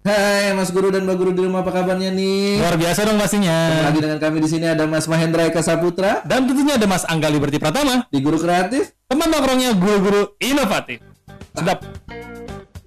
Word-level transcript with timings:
Hai 0.00 0.56
Mas 0.56 0.72
Guru 0.72 0.88
dan 0.88 1.04
Mbak 1.04 1.16
Guru 1.16 1.30
di 1.30 1.44
rumah 1.44 1.60
apa 1.60 1.68
kabarnya 1.70 2.08
nih? 2.08 2.56
Luar 2.56 2.80
biasa 2.80 3.04
dong 3.04 3.20
pastinya. 3.20 3.84
Lagi 3.84 4.00
dengan 4.00 4.16
kami 4.16 4.40
di 4.40 4.48
sini 4.48 4.64
ada 4.64 4.88
Mas 4.88 5.04
Mahendra 5.04 5.44
Eka 5.44 5.60
Saputra 5.60 6.24
Dan 6.24 6.48
tentunya 6.48 6.80
ada 6.80 6.88
Mas 6.88 7.04
Angga 7.04 7.28
Liberty 7.28 7.60
Pratama, 7.60 8.08
di 8.08 8.18
Guru 8.18 8.40
Kreatif. 8.40 8.96
teman 9.04 9.28
nongkrongnya 9.28 9.76
guru-guru 9.76 10.32
inovatif. 10.38 11.04
Sedap. 11.52 11.84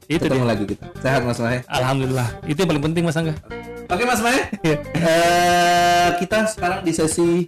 Itu 0.03 0.25
Ketemu 0.25 0.41
dia. 0.41 0.49
lagi 0.49 0.63
kita. 0.65 0.85
Sehat 0.97 1.21
Mas 1.21 1.37
Mahe. 1.37 1.61
Alhamdulillah. 1.67 2.27
Itu 2.43 2.57
yang 2.57 2.69
paling 2.71 2.83
penting 2.83 3.03
Mas 3.05 3.15
Angga. 3.15 3.37
Oke 3.85 4.03
Mas 4.03 4.17
Mahe. 4.19 4.39
Iya. 4.65 4.77
Eh, 4.95 6.09
kita 6.17 6.49
sekarang 6.49 6.81
di 6.81 6.89
sesi 6.89 7.45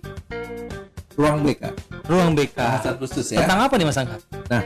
ruang 1.16 1.42
BK 1.42 1.74
Ruang 2.06 2.38
BK. 2.38 2.54
bahasa 2.54 2.94
khusus 2.94 3.26
ya. 3.32 3.42
Tentang 3.42 3.66
apa 3.66 3.74
nih 3.74 3.88
Mas 3.88 3.98
Angga? 3.98 4.22
Nah, 4.46 4.62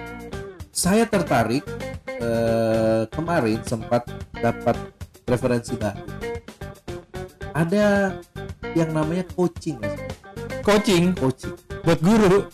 saya 0.79 1.03
tertarik 1.03 1.67
eh, 2.07 3.03
kemarin 3.11 3.59
sempat 3.67 4.07
dapat 4.31 4.79
referensi 5.27 5.75
baru. 5.75 6.07
Ada 7.51 8.15
yang 8.71 8.95
namanya 8.95 9.27
coaching. 9.35 9.75
Coaching 10.63 11.11
coaching. 11.19 11.55
buat 11.83 11.99
guru. 11.99 12.47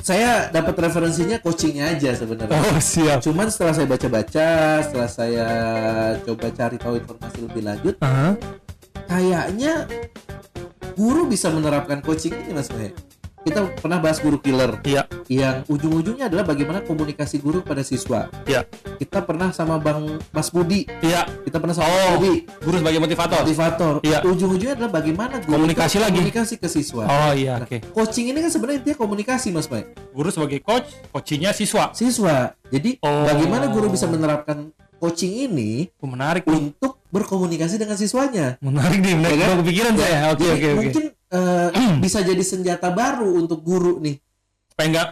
Saya 0.00 0.48
dapat 0.48 0.80
referensinya 0.80 1.36
coachingnya 1.44 1.92
aja 1.92 2.16
sebenarnya. 2.16 2.56
Oh, 2.56 2.80
siap. 2.80 3.20
Cuman 3.20 3.52
setelah 3.52 3.76
saya 3.76 3.86
baca-baca, 3.88 4.48
setelah 4.80 5.10
saya 5.12 5.48
coba 6.24 6.48
cari 6.48 6.76
tahu 6.80 6.94
informasi 7.04 7.38
lebih 7.44 7.62
lanjut, 7.68 7.94
Aha. 8.00 8.32
kayaknya 9.04 9.84
guru 10.96 11.28
bisa 11.28 11.52
menerapkan 11.52 12.00
coaching 12.00 12.32
ini, 12.32 12.56
Mas 12.56 12.72
Mahe. 12.72 13.09
Kita 13.40 13.72
pernah 13.72 13.96
bahas 13.96 14.20
guru 14.20 14.36
killer 14.36 14.84
Iya, 14.84 15.08
yang 15.26 15.64
ujung-ujungnya 15.64 16.28
adalah 16.28 16.44
bagaimana 16.44 16.84
komunikasi 16.84 17.40
guru 17.40 17.64
pada 17.64 17.80
siswa. 17.80 18.28
iya. 18.44 18.68
Kita 18.94 19.24
pernah 19.24 19.48
sama 19.48 19.80
Bang 19.80 20.20
Mas 20.28 20.52
Budi, 20.52 20.84
Iya. 21.00 21.24
kita 21.40 21.56
pernah 21.56 21.72
sama 21.72 21.88
Oh. 21.88 22.20
Budi, 22.20 22.44
Guru 22.60 22.76
sebagai 22.78 23.00
motivator. 23.00 23.40
motivator. 23.40 23.94
Iya. 24.02 24.20
Ujung-ujungnya 24.22 24.76
adalah 24.76 24.92
bagaimana 24.92 25.40
guru 25.40 25.56
Komunikasi 25.56 25.96
lagi. 25.98 26.20
komunikasi 26.20 26.54
ke 26.56 26.68
siswa. 26.68 27.04
Oh 27.04 27.32
iya, 27.32 27.56
Nah, 27.56 27.64
oke. 27.64 27.80
Coaching 27.90 28.28
ini 28.28 28.38
kan 28.38 28.50
sebenarnya 28.52 28.78
intinya 28.84 28.98
komunikasi, 28.98 29.48
Mas 29.50 29.66
Mai. 29.66 29.88
Guru 30.12 30.28
sebagai 30.28 30.60
coach, 30.60 30.92
coachingnya 31.08 31.56
siswa. 31.56 31.96
Siswa. 31.96 32.52
Jadi 32.68 33.00
Oh. 33.00 33.24
bagaimana 33.24 33.72
guru 33.72 33.88
bisa 33.88 34.04
menerapkan 34.04 34.68
coaching 35.00 35.48
ini 35.48 35.88
Oh, 35.96 36.06
menarik 36.06 36.44
untuk 36.44 37.00
berkomunikasi 37.08 37.80
dengan 37.80 37.96
siswanya? 37.96 38.60
Menarik 38.60 39.00
nih, 39.00 39.16
menarik 39.16 39.32
Ya 39.32 39.40
kan? 39.40 39.48
Baru 39.50 39.60
kepikiran 39.64 39.92
saya. 39.96 40.18
Oke, 40.28 40.44
Jadi 40.44 40.52
oke, 40.52 40.68
oke. 40.68 40.76
Mungkin 40.76 41.04
eh, 41.30 41.68
bisa 41.98 42.20
jadi 42.20 42.42
senjata 42.42 42.90
baru 42.90 43.38
untuk 43.38 43.62
guru 43.62 43.98
nih. 43.98 44.18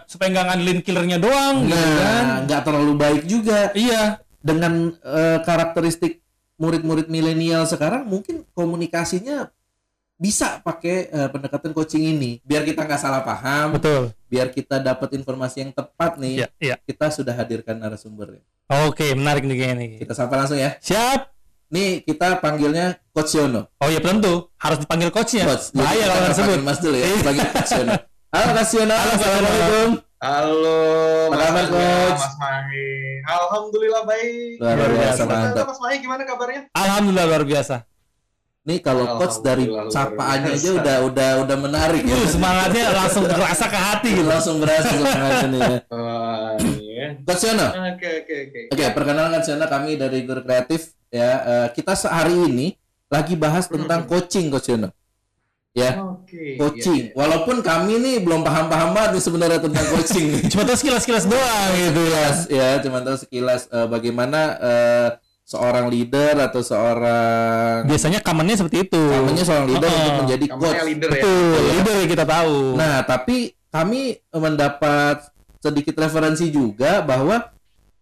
Supaya 0.09 0.29
nggak 0.33 0.47
ngandelin 0.49 0.81
killernya 0.81 1.19
doang 1.21 1.69
gitu 1.69 1.77
kan. 1.77 2.25
Nah, 2.25 2.39
nggak 2.49 2.63
terlalu 2.65 2.93
baik 2.97 3.23
juga 3.25 3.69
Iya. 3.73 4.19
dengan 4.39 4.95
eh, 5.03 5.39
karakteristik 5.43 6.23
murid-murid 6.57 7.07
milenial 7.07 7.67
sekarang 7.67 8.07
mungkin 8.07 8.47
komunikasinya 8.51 9.51
bisa 10.15 10.59
pakai 10.59 11.07
eh, 11.07 11.29
pendekatan 11.31 11.71
coaching 11.71 12.03
ini 12.17 12.43
biar 12.43 12.67
kita 12.67 12.83
nggak 12.83 12.99
salah 12.99 13.23
paham 13.23 13.79
Betul. 13.79 14.11
biar 14.27 14.51
kita 14.51 14.83
dapat 14.83 15.15
informasi 15.15 15.63
yang 15.63 15.71
tepat 15.71 16.19
nih 16.19 16.43
Iya, 16.43 16.49
iya. 16.59 16.77
kita 16.83 17.07
sudah 17.15 17.35
hadirkan 17.35 17.79
narasumbernya 17.79 18.43
Oke, 18.91 19.15
menarik 19.15 19.47
nih 19.47 19.55
kayaknya 19.55 19.87
kita 20.03 20.19
sapa 20.19 20.35
langsung 20.35 20.59
ya 20.59 20.75
Siap. 20.83 21.38
Nih 21.69 21.89
kita 22.01 22.39
panggilnya 22.39 22.87
Coach 23.11 23.33
Yono 23.35 23.69
Oh 23.77 23.87
iya 23.87 23.99
tentu 23.99 24.49
harus 24.57 24.79
dipanggil 24.79 25.09
coachnya. 25.09 25.45
Coach 25.45 25.71
Jadi 25.71 25.79
Bahaya 25.79 25.95
kita 25.95 26.05
kalau 26.05 26.17
nggak 26.17 26.25
nggak 26.25 26.35
sebut. 26.35 26.49
panggil 26.51 26.65
Mas 26.65 26.79
dulu 26.79 26.95
ya 26.95 27.05
Iya. 27.05 27.17
sebagai 27.19 27.43
Coach 27.47 27.73
Yono 27.73 27.95
halo 28.29 28.49
Coach 28.51 28.73
Yono 28.73 28.95
Halo, 28.95 29.11
Coach 29.11 29.21
Yono. 29.21 29.37
assalamualaikum 29.39 29.91
Halo, 30.19 30.79
Apa 31.25 31.31
Mas 31.31 31.39
kabar, 31.39 31.67
Coach? 31.71 32.19
Mas 32.19 32.35
Mahe. 32.37 32.87
Alhamdulillah 33.23 34.03
baik. 34.03 34.53
luar 34.59 34.75
Luar 34.75 34.91
biasa. 34.93 35.21
Mas, 35.23 35.39
mantap 35.39 35.65
Mas 35.65 35.79
Mahe 35.79 35.97
gimana 35.99 36.23
kabarnya? 36.25 36.61
Alhamdulillah 36.73 37.27
luar 37.27 37.45
biasa. 37.45 37.77
nih 38.61 38.79
kalau 38.81 39.17
Coach 39.17 39.41
dari 39.41 39.65
sapaannya 39.89 40.53
aja 40.53 40.71
udah 40.75 40.97
udah 41.07 41.31
udah 41.41 41.57
menarik 41.57 42.03
ya 42.03 42.13
Uh, 42.13 42.27
semangatnya 42.27 42.85
langsung 42.91 43.25
kerasa 43.25 43.65
ke 43.65 43.79
hati 43.79 44.09
gitu. 44.13 44.29
langsung 44.29 44.57
berasa 44.59 44.91
semangatnya 44.91 45.81
ya. 46.99 47.09
Iya. 47.09 47.23
Coach 47.23 47.45
Yono 47.45 47.69
Oke, 47.89 48.09
oke, 48.19 48.35
oke. 48.45 48.61
Oke, 48.71 48.85
perkenalkan 48.91 49.41
saya 49.41 49.65
kami 49.65 49.95
dari 49.95 50.19
Guru 50.23 50.43
Kreatif 50.43 50.81
ya. 51.09 51.31
eh, 51.41 51.69
kita 51.73 51.95
sehari 51.95 52.35
ini 52.35 52.75
lagi 53.07 53.35
bahas 53.35 53.65
tentang 53.67 54.05
coaching 54.05 54.51
Coach 54.51 54.69
Yono. 54.69 54.91
Ya, 55.71 55.95
Oke. 55.95 56.59
coaching. 56.59 57.03
iya, 57.05 57.09
iya. 57.09 57.15
Walaupun 57.15 57.63
kami 57.63 57.97
nih 57.97 58.17
belum 58.19 58.43
paham-paham 58.43 58.91
banget 58.91 59.11
nih 59.15 59.23
sebenarnya 59.23 59.61
tentang 59.63 59.87
coaching. 59.95 60.27
Cuma 60.49 60.67
tahu 60.67 60.75
sekilas-sekilas 60.75 61.25
doang 61.25 61.71
gitu 61.73 62.03
ya. 62.03 62.27
Ya, 62.51 62.69
cuma 62.83 62.99
tahu 62.99 63.15
sekilas 63.15 63.71
eh, 63.71 63.87
bagaimana 63.87 64.41
eh, 64.59 65.09
seorang 65.47 65.87
leader 65.87 66.35
atau 66.43 66.61
seorang 66.61 67.87
Biasanya 67.87 68.19
kamannya 68.21 68.59
seperti 68.59 68.85
itu. 68.85 68.99
namanya 68.99 69.45
seorang 69.47 69.67
leader 69.67 69.87
Oh, 69.87 69.95
untuk 69.95 70.15
menjadi 70.19 70.47
coach. 70.51 70.79
leader 70.83 71.09
ya. 71.09 71.15
Betul, 71.15 71.57
leader 71.71 71.95
yang 71.97 72.11
kita 72.11 72.25
tahu. 72.27 72.57
Nah, 72.75 72.95
tapi 73.03 73.37
kami 73.69 74.03
mendapat 74.31 75.17
sedikit 75.59 75.95
referensi 75.97 76.49
juga 76.49 77.01
bahwa 77.01 77.55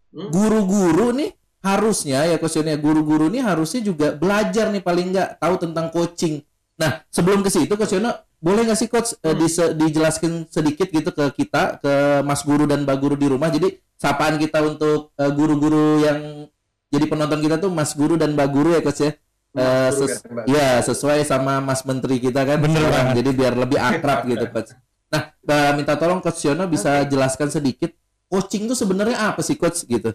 Hmm? 0.07 0.33
guru-guru 0.33 1.13
nih 1.13 1.29
harusnya 1.61 2.25
ya 2.25 2.37
questionnya 2.37 2.79
guru-guru 2.79 3.29
nih 3.29 3.43
harusnya 3.43 3.83
juga 3.83 4.15
belajar 4.15 4.71
nih 4.71 4.81
paling 4.81 5.13
nggak 5.13 5.29
tahu 5.37 5.55
tentang 5.61 5.91
coaching. 5.91 6.41
Nah, 6.77 7.05
sebelum 7.11 7.41
ke 7.41 7.51
situ 7.51 7.75
Yono, 7.75 8.13
boleh 8.37 8.65
nggak 8.65 8.79
sih 8.79 8.89
Coach 8.89 9.17
eh, 9.19 9.33
Hmm. 9.33 9.37
dise- 9.37 9.75
dijelaskan 9.75 10.47
sedikit 10.47 10.89
gitu 10.89 11.11
ke 11.11 11.25
kita, 11.35 11.81
ke 11.81 11.93
Mas 12.23 12.41
Guru 12.41 12.65
dan 12.65 12.85
Mbak 12.85 12.97
Guru 12.97 13.15
di 13.15 13.27
rumah. 13.27 13.49
Jadi 13.49 13.69
sapaan 13.93 14.37
kita 14.37 14.61
untuk 14.63 15.13
eh, 15.17 15.29
guru-guru 15.29 16.01
yang 16.01 16.49
jadi 16.87 17.05
penonton 17.05 17.41
kita 17.41 17.57
tuh 17.59 17.69
Mas 17.69 17.93
Guru 17.93 18.15
dan 18.15 18.33
Mbak 18.33 18.49
Guru 18.49 18.71
ya 18.73 18.81
Coach 18.81 19.03
ya. 19.03 19.13
Guru 19.53 19.97
ses- 19.99 20.21
ya 20.47 20.67
sesuai 20.81 21.25
sama 21.25 21.59
Mas 21.59 21.81
Menteri 21.83 22.21
kita 22.21 22.41
kan 22.41 22.61
Bener 22.61 22.87
banget. 22.87 23.21
jadi 23.21 23.31
biar 23.33 23.53
lebih 23.53 23.79
akrab 23.81 24.25
gitu 24.25 24.45
coach 24.55 24.71
nah 25.13 25.23
eh, 25.33 25.73
minta 25.79 25.95
tolong 25.95 26.19
coach 26.19 26.47
Yono 26.47 26.67
bisa 26.67 27.07
jelaskan 27.07 27.49
sedikit 27.53 27.95
coaching 28.27 28.67
itu 28.67 28.75
sebenarnya 28.75 29.33
apa 29.33 29.41
sih 29.45 29.55
coach 29.55 29.87
gitu 29.87 30.11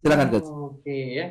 silakan 0.00 0.28
coach 0.32 0.48
Oke 0.86 1.18
ya. 1.18 1.26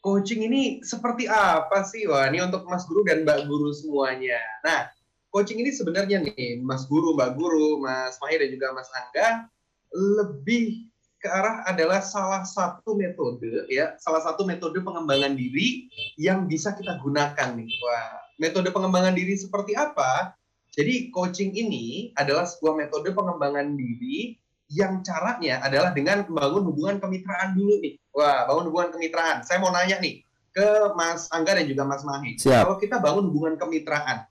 Coaching 0.00 0.48
ini 0.48 0.80
seperti 0.80 1.28
apa 1.28 1.84
sih? 1.84 2.08
Wah, 2.08 2.28
ini 2.28 2.40
untuk 2.40 2.64
Mas 2.64 2.84
Guru 2.88 3.04
dan 3.04 3.24
Mbak 3.24 3.48
Guru 3.48 3.72
semuanya. 3.72 4.40
Nah, 4.64 4.88
coaching 5.28 5.60
ini 5.60 5.72
sebenarnya 5.72 6.24
nih, 6.24 6.60
Mas 6.64 6.88
Guru, 6.88 7.16
Mbak 7.16 7.36
Guru, 7.36 7.80
Mas 7.84 8.16
Mahir 8.20 8.44
dan 8.44 8.52
juga 8.52 8.72
Mas 8.76 8.88
Angga 8.92 9.48
lebih 9.92 10.92
ke 11.20 11.28
arah 11.28 11.64
adalah 11.64 12.04
salah 12.04 12.44
satu 12.44 12.96
metode 12.96 13.64
ya, 13.72 13.96
salah 13.96 14.20
satu 14.20 14.44
metode 14.44 14.76
pengembangan 14.84 15.32
diri 15.32 15.88
yang 16.20 16.44
bisa 16.44 16.76
kita 16.76 17.00
gunakan 17.00 17.56
nih. 17.56 17.72
Wah, 17.80 18.08
metode 18.36 18.68
pengembangan 18.72 19.16
diri 19.16 19.36
seperti 19.36 19.72
apa? 19.72 20.36
Jadi 20.74 21.14
coaching 21.14 21.54
ini 21.54 22.10
adalah 22.18 22.42
sebuah 22.42 22.74
metode 22.74 23.14
pengembangan 23.14 23.78
diri 23.78 24.34
yang 24.74 25.06
caranya 25.06 25.62
adalah 25.62 25.94
dengan 25.94 26.26
membangun 26.26 26.66
hubungan 26.74 26.96
kemitraan 26.98 27.54
dulu 27.54 27.78
nih. 27.78 27.94
Wah, 28.10 28.50
bangun 28.50 28.74
hubungan 28.74 28.90
kemitraan. 28.98 29.46
Saya 29.46 29.62
mau 29.62 29.70
nanya 29.70 30.02
nih 30.02 30.26
ke 30.50 30.66
Mas 30.98 31.30
Angga 31.30 31.54
dan 31.54 31.66
juga 31.70 31.86
Mas 31.86 32.02
Mahi. 32.02 32.34
Siap. 32.42 32.66
Kalau 32.66 32.76
kita 32.82 32.96
bangun 32.98 33.30
hubungan 33.30 33.54
kemitraan, 33.54 34.26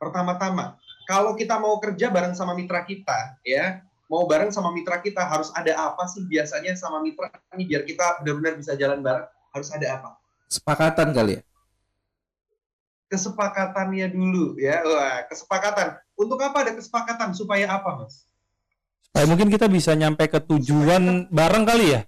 pertama-tama, 0.00 0.80
kalau 1.04 1.36
kita 1.36 1.60
mau 1.60 1.76
kerja 1.76 2.08
bareng 2.08 2.32
sama 2.32 2.56
mitra 2.56 2.88
kita, 2.88 3.36
ya, 3.44 3.84
mau 4.08 4.24
bareng 4.24 4.48
sama 4.48 4.72
mitra 4.72 5.00
kita 5.00 5.24
harus 5.24 5.52
ada 5.52 5.76
apa 5.76 6.08
sih 6.08 6.24
biasanya 6.24 6.72
sama 6.72 7.04
mitra 7.04 7.28
ini 7.56 7.68
biar 7.68 7.84
kita 7.84 8.20
benar-benar 8.24 8.60
bisa 8.60 8.76
jalan 8.76 9.00
bareng 9.04 9.28
harus 9.52 9.68
ada 9.72 9.86
apa? 10.00 10.10
sepakatan 10.52 11.16
kali 11.16 11.40
ya 11.40 11.42
Kesepakatannya 13.12 14.08
dulu 14.08 14.56
ya. 14.56 14.80
Wah, 14.88 15.28
kesepakatan. 15.28 16.00
Untuk 16.16 16.40
apa 16.40 16.64
ada 16.64 16.72
kesepakatan? 16.72 17.36
Supaya 17.36 17.68
apa, 17.68 18.00
Mas? 18.00 18.24
Supaya 19.04 19.28
mungkin 19.28 19.52
kita 19.52 19.68
bisa 19.68 19.92
nyampe 19.92 20.32
ke 20.32 20.40
tujuan 20.40 21.28
bareng 21.28 21.68
kali 21.68 21.92
ya. 21.92 22.00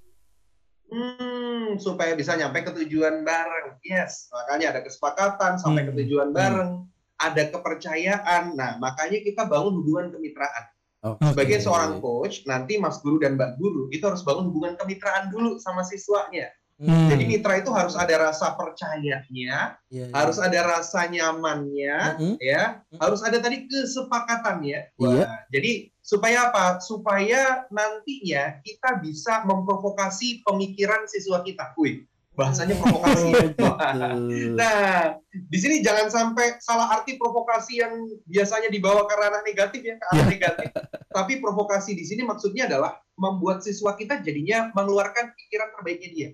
Hmm, 0.88 1.76
supaya 1.76 2.16
bisa 2.16 2.32
nyampe 2.40 2.64
ke 2.64 2.72
tujuan 2.72 3.20
bareng. 3.20 3.76
Yes, 3.84 4.32
makanya 4.32 4.72
ada 4.72 4.80
kesepakatan 4.80 5.60
sampai 5.60 5.84
ke 5.84 5.92
Hmm. 5.92 6.00
tujuan 6.00 6.28
bareng, 6.32 6.88
ada 7.20 7.42
kepercayaan. 7.52 8.56
Nah, 8.56 8.80
makanya 8.80 9.20
kita 9.20 9.44
bangun 9.44 9.84
hubungan 9.84 10.08
kemitraan. 10.08 10.64
oh, 11.04 11.20
Sebagai 11.20 11.60
seorang 11.60 12.00
coach, 12.00 12.48
nanti 12.48 12.80
Mas 12.80 12.96
Guru 13.04 13.20
dan 13.20 13.36
Mbak 13.36 13.60
Guru 13.60 13.92
itu 13.92 14.00
harus 14.08 14.24
bangun 14.24 14.48
hubungan 14.48 14.72
kemitraan 14.80 15.28
dulu 15.28 15.60
sama 15.60 15.84
siswanya. 15.84 16.48
Hmm. 16.74 17.06
Jadi 17.06 17.24
mitra 17.30 17.54
itu 17.62 17.70
harus 17.70 17.94
ada 17.94 18.18
rasa 18.18 18.58
percayanya, 18.58 19.22
Iya, 19.30 19.78
iya. 19.94 20.06
harus 20.10 20.42
ada 20.42 20.58
rasa 20.66 21.06
nyamannya, 21.06 22.18
Mm-mm. 22.18 22.34
ya, 22.42 22.82
harus 22.98 23.22
ada 23.22 23.38
tadi 23.38 23.70
kesepakatannya. 23.70 24.90
Iya. 24.98 25.22
Wah, 25.22 25.46
Jadi 25.54 25.94
supaya 26.02 26.50
apa? 26.50 26.82
Supaya 26.82 27.62
nantinya 27.70 28.58
kita 28.66 28.98
bisa 28.98 29.46
memprovokasi 29.46 30.42
pemikiran 30.42 31.06
siswa 31.06 31.46
kita. 31.46 31.78
Wih, 31.78 32.10
bahasanya 32.34 32.74
provokasi. 32.74 33.30
Nah, 34.58 35.14
di 35.30 35.58
sini 35.58 35.78
jangan 35.78 36.10
sampai 36.10 36.58
salah 36.58 36.90
arti 36.90 37.14
provokasi 37.18 37.82
yang 37.86 38.02
biasanya 38.26 38.66
dibawa 38.66 39.06
ke 39.06 39.14
ranah 39.14 39.42
negatif 39.46 39.80
ya, 39.82 39.94
ke 39.94 40.06
arah 40.10 40.26
negatif. 40.26 40.68
Tapi 41.10 41.38
provokasi 41.38 41.94
di 41.94 42.02
sini 42.02 42.26
maksudnya 42.26 42.66
adalah 42.66 42.98
membuat 43.14 43.62
siswa 43.62 43.94
kita 43.94 44.18
jadinya 44.26 44.74
mengeluarkan 44.74 45.30
pikiran 45.38 45.70
terbaiknya 45.78 46.10
dia. 46.10 46.30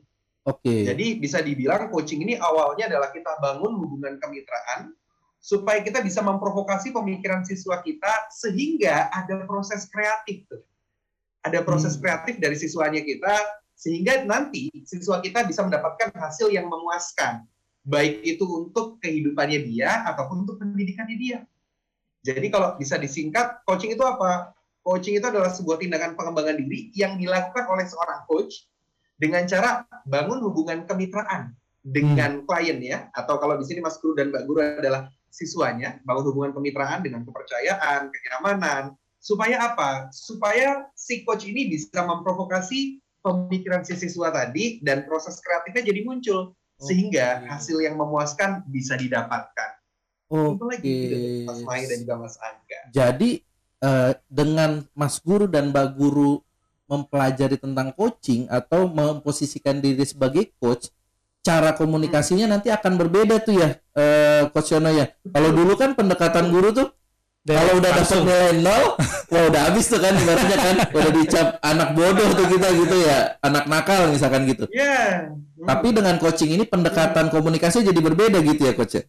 Oke. 0.51 0.85
Jadi 0.91 1.07
bisa 1.23 1.39
dibilang 1.39 1.87
coaching 1.89 2.27
ini 2.27 2.35
awalnya 2.35 2.91
adalah 2.91 3.15
kita 3.15 3.39
bangun 3.39 3.79
hubungan 3.79 4.19
kemitraan 4.19 4.91
supaya 5.41 5.81
kita 5.81 6.05
bisa 6.05 6.21
memprovokasi 6.21 6.93
pemikiran 6.93 7.47
siswa 7.47 7.81
kita 7.81 8.29
sehingga 8.35 9.09
ada 9.15 9.47
proses 9.47 9.89
kreatif 9.89 10.45
tuh. 10.51 10.61
Ada 11.41 11.65
proses 11.65 11.97
Hmm. 11.97 12.03
kreatif 12.05 12.37
dari 12.37 12.57
siswanya 12.59 13.01
kita 13.01 13.33
sehingga 13.73 14.29
nanti 14.29 14.69
siswa 14.85 15.25
kita 15.25 15.49
bisa 15.49 15.65
mendapatkan 15.65 16.13
hasil 16.13 16.53
yang 16.53 16.69
memuaskan 16.69 17.49
baik 17.81 18.21
itu 18.21 18.45
untuk 18.45 19.01
kehidupannya 19.01 19.65
dia 19.65 20.05
ataupun 20.05 20.45
untuk 20.45 20.61
pendidikannya 20.61 21.17
dia. 21.17 21.39
Jadi 22.21 22.53
kalau 22.53 22.77
bisa 22.77 23.01
disingkat, 23.01 23.65
coaching 23.65 23.97
itu 23.97 24.05
apa? 24.05 24.53
Coaching 24.85 25.17
itu 25.17 25.25
adalah 25.25 25.49
sebuah 25.49 25.81
tindakan 25.81 26.13
pengembangan 26.13 26.61
diri 26.61 26.93
yang 26.93 27.17
dilakukan 27.17 27.65
oleh 27.65 27.89
seorang 27.89 28.29
coach 28.29 28.69
dengan 29.21 29.45
cara 29.45 29.85
bangun 30.09 30.41
hubungan 30.41 30.89
kemitraan 30.89 31.53
dengan 31.85 32.45
klien 32.49 32.81
ya, 32.81 33.13
atau 33.13 33.37
kalau 33.37 33.61
di 33.61 33.69
sini 33.69 33.85
Mas 33.85 34.01
Guru 34.01 34.17
dan 34.17 34.33
Mbak 34.33 34.45
Guru 34.49 34.59
adalah 34.65 35.13
siswanya, 35.29 36.01
bangun 36.09 36.33
hubungan 36.33 36.53
kemitraan 36.57 37.05
dengan 37.05 37.25
kepercayaan, 37.29 38.09
kenyamanan, 38.09 38.97
supaya 39.21 39.73
apa? 39.73 40.09
Supaya 40.13 40.89
si 40.97 41.23
coach 41.25 41.45
ini 41.45 41.69
bisa 41.69 42.01
memprovokasi 42.05 43.01
pemikiran 43.21 43.85
si 43.85 43.97
siswa 43.97 44.33
tadi 44.33 44.81
dan 44.81 45.05
proses 45.05 45.41
kreatifnya 45.45 45.85
jadi 45.85 46.01
muncul 46.05 46.57
sehingga 46.81 47.45
Oke. 47.45 47.47
hasil 47.53 47.79
yang 47.85 48.01
memuaskan 48.01 48.65
bisa 48.73 48.97
didapatkan. 48.97 49.71
Itu 50.33 50.65
lagi 50.65 50.97
Oke. 51.45 51.45
Mas 51.45 51.61
Mai 51.69 51.85
dan 51.85 51.99
juga 52.01 52.17
Mas 52.17 52.37
Angga. 52.41 52.81
Jadi 52.97 53.31
eh, 53.85 54.13
dengan 54.29 54.81
Mas 54.97 55.21
Guru 55.21 55.45
dan 55.45 55.69
Mbak 55.73 55.89
Guru 56.01 56.41
mempelajari 56.91 57.55
tentang 57.55 57.95
coaching 57.95 58.51
atau 58.51 58.91
memposisikan 58.91 59.79
diri 59.79 60.03
sebagai 60.03 60.51
coach, 60.59 60.91
cara 61.47 61.71
komunikasinya 61.79 62.51
nanti 62.51 62.75
akan 62.75 62.99
berbeda 62.99 63.39
tuh 63.39 63.63
ya, 63.63 63.79
eh, 63.95 64.51
Coach 64.51 64.75
Yono 64.75 64.91
ya. 64.91 65.07
Kalau 65.31 65.51
dulu 65.55 65.79
kan 65.79 65.95
pendekatan 65.95 66.51
guru 66.51 66.75
tuh 66.75 66.91
kalau 67.41 67.81
udah 67.81 67.91
dapat 67.97 68.21
nilai 68.21 68.53
nol, 68.61 68.85
wah 69.33 69.43
udah 69.49 69.61
habis 69.73 69.89
tuh 69.89 69.97
kan 69.97 70.13
ibaratnya 70.13 70.59
kan, 70.61 70.77
udah 70.93 71.13
dicap 71.17 71.47
anak 71.65 71.97
bodoh 71.97 72.29
tuh 72.37 72.47
kita 72.53 72.69
gitu 72.77 72.97
ya, 73.01 73.41
anak 73.41 73.65
nakal 73.65 74.13
misalkan 74.13 74.45
gitu. 74.45 74.69
Ya. 74.69 75.33
hmm. 75.33 75.65
Tapi 75.65 75.89
dengan 75.97 76.21
coaching 76.21 76.53
ini 76.53 76.69
pendekatan 76.69 77.33
komunikasi 77.33 77.81
jadi 77.81 77.97
berbeda 77.97 78.45
gitu 78.45 78.69
ya 78.69 78.77
coach 78.77 79.01
ya. 79.01 79.05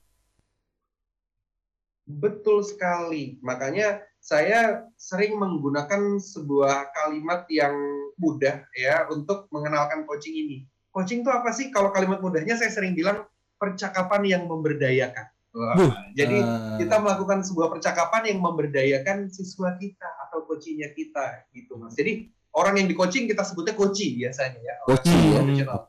Betul 2.07 2.63
sekali. 2.63 3.35
Makanya 3.43 3.99
saya 4.21 4.85
sering 5.01 5.33
menggunakan 5.41 6.21
sebuah 6.21 6.93
kalimat 6.93 7.49
yang 7.49 7.73
mudah 8.21 8.69
ya 8.77 9.09
untuk 9.09 9.49
mengenalkan 9.49 10.05
coaching 10.05 10.37
ini. 10.37 10.69
Coaching 10.93 11.25
itu 11.25 11.31
apa 11.33 11.49
sih? 11.49 11.73
Kalau 11.73 11.89
kalimat 11.89 12.21
mudahnya 12.21 12.53
saya 12.53 12.69
sering 12.69 12.93
bilang 12.93 13.25
percakapan 13.57 14.21
yang 14.29 14.43
memberdayakan. 14.45 15.25
Wah, 15.51 15.75
jadi 16.15 16.39
Ah, 16.39 16.79
kita 16.79 16.95
melakukan 17.03 17.43
sebuah 17.43 17.75
percakapan 17.75 18.31
yang 18.31 18.39
memberdayakan 18.39 19.27
siswa 19.27 19.75
kita 19.75 20.07
atau 20.29 20.47
coachingnya 20.47 20.95
kita 20.95 21.43
gitu 21.51 21.75
mas. 21.75 21.91
Jadi 21.97 22.31
orang 22.55 22.79
yang 22.79 22.87
di 22.87 22.95
coaching 22.95 23.27
kita 23.27 23.43
sebutnya 23.43 23.75
coaching 23.75 24.15
biasanya 24.15 24.61
ya. 24.63 24.75
Coaching, 24.87 25.11
ya. 25.11 25.41
profesional. 25.43 25.79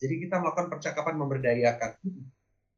Jadi 0.00 0.14
kita 0.22 0.40
melakukan 0.40 0.68
percakapan 0.72 1.14
memberdayakan. 1.18 1.90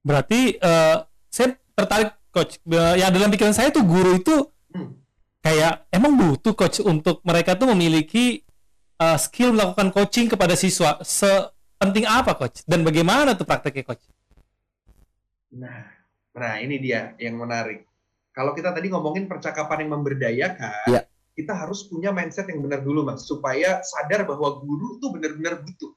Berarti 0.02 0.58
eh, 0.58 0.96
saya 1.31 1.49
tertarik 1.79 2.19
coach. 2.35 2.58
Yang 2.67 3.11
dalam 3.14 3.31
pikiran 3.31 3.55
saya 3.55 3.69
tuh 3.70 3.87
guru 3.87 4.19
itu 4.19 4.35
Hmm. 4.69 4.93
kayak 5.41 5.88
emang 5.88 6.12
butuh 6.12 6.53
coach 6.53 6.85
untuk 6.85 7.25
mereka 7.25 7.56
tuh 7.56 7.73
memiliki 7.73 8.44
eh, 8.99 9.19
skill 9.19 9.55
melakukan 9.55 9.94
coaching 9.94 10.26
kepada 10.29 10.53
siswa. 10.59 10.99
Sepenting 11.00 12.05
apa 12.05 12.35
coach? 12.35 12.67
Dan 12.67 12.82
bagaimana 12.82 13.32
tuh 13.38 13.47
prakteknya 13.47 13.87
coach? 13.87 14.05
Nah, 15.55 15.87
nah 16.35 16.55
ini 16.61 16.76
dia 16.82 17.15
yang 17.17 17.38
menarik. 17.38 17.87
Kalau 18.35 18.53
kita 18.53 18.70
tadi 18.75 18.93
ngomongin 18.93 19.25
percakapan 19.26 19.87
yang 19.87 19.99
memberdayakan, 19.99 20.87
Iya. 20.91 21.03
kita 21.35 21.55
harus 21.55 21.87
punya 21.88 22.11
mindset 22.12 22.50
yang 22.50 22.61
benar 22.62 22.82
dulu, 22.85 23.06
Mas, 23.06 23.25
supaya 23.25 23.81
sadar 23.82 24.26
bahwa 24.29 24.61
guru 24.62 24.99
tuh 25.00 25.14
benar-benar 25.14 25.62
butuh. 25.64 25.94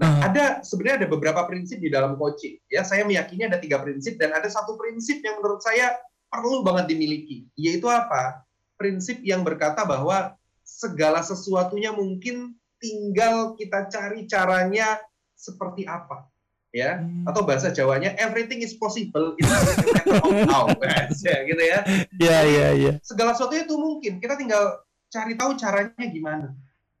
Nah, 0.00 0.24
Ah. 0.24 0.32
ada 0.32 0.44
sebenarnya 0.64 1.04
ada 1.04 1.08
beberapa 1.12 1.44
prinsip 1.44 1.76
di 1.76 1.92
dalam 1.92 2.16
coaching. 2.16 2.56
Ya, 2.72 2.80
saya 2.82 3.04
meyakini 3.04 3.44
ada 3.44 3.60
tiga 3.60 3.76
prinsip 3.84 4.16
dan 4.16 4.32
ada 4.32 4.48
satu 4.48 4.80
prinsip 4.80 5.20
yang 5.20 5.36
menurut 5.42 5.60
saya 5.60 5.92
perlu 6.30 6.62
banget 6.62 6.94
dimiliki, 6.94 7.50
yaitu 7.58 7.90
apa? 7.90 8.46
Prinsip 8.78 9.20
yang 9.20 9.42
berkata 9.42 9.82
bahwa 9.84 10.38
segala 10.62 11.20
sesuatunya 11.20 11.90
mungkin 11.90 12.54
tinggal 12.80 13.58
kita 13.58 13.90
cari 13.92 14.24
caranya 14.24 14.96
seperti 15.36 15.84
apa, 15.84 16.24
ya? 16.70 17.02
Atau 17.28 17.44
bahasa 17.44 17.68
Jawanya 17.68 18.14
everything 18.16 18.62
is 18.64 18.72
possible. 18.72 19.36
Of 19.36 20.32
how 20.48 20.70
ya, 21.26 21.36
gitu 21.44 21.60
ya. 21.60 21.78
Ya 22.16 22.38
ya 22.46 22.68
ya. 22.72 22.92
segala 23.04 23.34
sesuatunya 23.36 23.66
itu 23.68 23.76
mungkin. 23.76 24.22
Kita 24.22 24.38
tinggal 24.38 24.80
cari 25.10 25.34
tahu 25.36 25.58
caranya 25.58 26.06
gimana. 26.08 26.54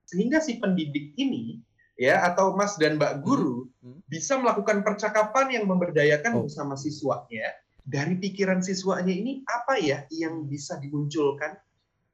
Sehingga 0.04 0.42
si 0.42 0.58
pendidik 0.58 1.14
ini 1.16 1.62
ya 1.94 2.26
atau 2.26 2.58
Mas 2.58 2.74
dan 2.76 2.98
Mbak 2.98 3.22
guru 3.22 3.70
Hmm. 3.80 3.96
bisa 4.04 4.36
melakukan 4.36 4.84
percakapan 4.84 5.56
yang 5.56 5.64
memberdayakan 5.64 6.36
Oh. 6.36 6.44
bersama 6.44 6.76
siswanya 6.76 7.48
dari 7.90 8.14
pikiran 8.16 8.62
siswanya 8.62 9.10
ini 9.10 9.42
apa 9.44 9.82
ya 9.82 10.06
yang 10.14 10.46
bisa 10.46 10.78
dimunculkan 10.78 11.58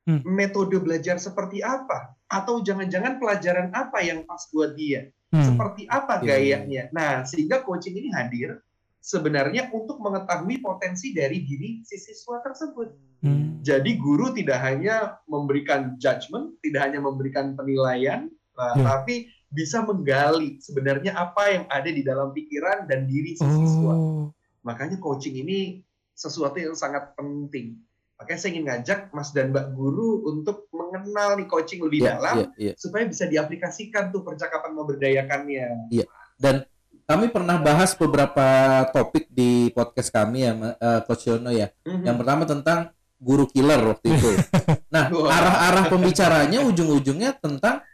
Hmm. 0.07 0.23
metode 0.23 0.79
belajar 0.79 1.19
seperti 1.19 1.67
apa 1.67 2.15
atau 2.31 2.63
jangan-jangan 2.63 3.19
pelajaran 3.19 3.75
apa 3.75 4.07
yang 4.07 4.23
pas 4.23 4.39
buat 4.55 4.79
dia 4.79 5.11
Hmm. 5.35 5.43
seperti 5.43 5.83
apa 5.91 6.23
Iya, 6.23 6.23
iya. 6.23 6.31
gayanya. 6.31 6.83
Nah, 6.95 7.13
sehingga 7.27 7.67
coaching 7.67 7.99
ini 7.99 8.15
hadir 8.15 8.63
sebenarnya 9.03 9.67
untuk 9.75 9.99
mengetahui 9.99 10.63
potensi 10.63 11.11
dari 11.11 11.43
diri 11.43 11.83
si 11.83 11.99
siswa 11.99 12.39
tersebut. 12.39 12.95
Hmm. 13.27 13.59
Jadi 13.67 13.99
guru 13.99 14.31
tidak 14.31 14.63
hanya 14.63 15.19
memberikan 15.27 15.99
judgement, 15.99 16.55
tidak 16.63 16.87
hanya 16.87 17.03
memberikan 17.03 17.59
penilaian, 17.59 18.31
nah, 18.55 18.79
Ya. 18.79 18.83
tapi 18.87 19.27
bisa 19.51 19.83
menggali 19.83 20.63
sebenarnya 20.63 21.19
apa 21.19 21.51
yang 21.51 21.65
ada 21.67 21.91
di 21.91 22.07
dalam 22.07 22.31
pikiran 22.31 22.87
dan 22.87 23.11
diri 23.11 23.35
si 23.35 23.43
siswa. 23.43 23.91
Oh. 23.91 24.31
Makanya 24.67 24.99
coaching 24.99 25.39
ini 25.47 25.87
sesuatu 26.11 26.59
yang 26.59 26.75
sangat 26.75 27.15
penting. 27.15 27.79
Makanya 28.19 28.39
saya 28.41 28.51
ingin 28.57 28.65
ngajak 28.67 29.01
Mas 29.13 29.31
dan 29.31 29.53
Mbak 29.55 29.77
Guru 29.77 30.27
untuk 30.27 30.67
mengenal 30.75 31.37
nih 31.39 31.47
coaching 31.47 31.85
lebih 31.85 32.03
Iya, 32.03 32.09
dalam 32.17 32.35
iya, 32.35 32.49
iya. 32.59 32.73
supaya 32.75 33.05
bisa 33.07 33.29
diaplikasikan 33.29 34.11
tuh 34.11 34.27
percakapan 34.27 34.73
memberdayakannya. 34.73 35.93
Dan 36.41 36.65
kami 37.07 37.31
pernah 37.31 37.61
bahas 37.63 37.95
beberapa 37.95 38.47
topik 38.91 39.31
di 39.31 39.71
podcast 39.71 40.11
kami 40.11 40.49
ya, 40.49 40.53
eh, 40.75 41.01
Coach 41.07 41.29
Yono 41.31 41.53
ya. 41.55 41.71
Mhm. 41.87 42.03
Yang 42.03 42.17
pertama 42.25 42.43
tentang 42.49 42.79
guru 43.21 43.45
killer 43.47 43.81
waktu 43.85 44.17
itu. 44.17 44.31
Nah, 44.97 45.13
arah-arah 45.13 45.93
pembicaranya 45.93 46.65
ujung-ujungnya 46.65 47.37
tentang 47.37 47.85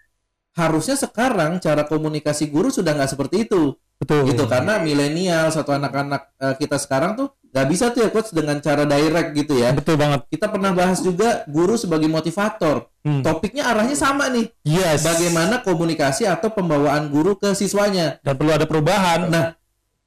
harusnya 0.55 0.95
sekarang 0.95 1.59
cara 1.59 1.83
komunikasi 1.83 2.47
guru 2.47 2.71
sudah 2.71 2.95
nggak 2.95 3.11
seperti 3.11 3.51
itu, 3.51 3.75
Betul. 4.03 4.27
gitu. 4.35 4.51
Karena 4.51 4.83
milenial 4.83 5.55
atau 5.55 5.73
anak-anak 5.79 6.23
eh, 6.43 6.55
kita 6.59 6.77
sekarang 6.83 7.15
tuh 7.15 7.31
nggak 7.53 7.67
bisa 7.69 7.93
tuh 7.93 8.01
ya 8.03 8.09
coach 8.11 8.33
dengan 8.35 8.59
cara 8.59 8.83
direct 8.83 9.31
gitu 9.37 9.55
ya. 9.61 9.71
Betul 9.71 9.95
banget. 10.01 10.27
Kita 10.27 10.51
pernah 10.51 10.75
bahas 10.75 10.99
juga 11.05 11.47
guru 11.47 11.79
sebagai 11.79 12.11
motivator. 12.11 12.91
Hmm. 13.07 13.23
Topiknya 13.23 13.71
arahnya 13.71 13.95
sama 13.95 14.27
nih. 14.33 14.51
Yes. 14.67 15.07
Bagaimana 15.07 15.63
komunikasi 15.63 16.27
atau 16.27 16.51
pembawaan 16.51 17.13
guru 17.15 17.39
ke 17.39 17.55
siswanya. 17.55 18.19
dan 18.27 18.35
perlu 18.35 18.51
ada 18.57 18.65
perubahan. 18.67 19.29
Nah, 19.29 19.45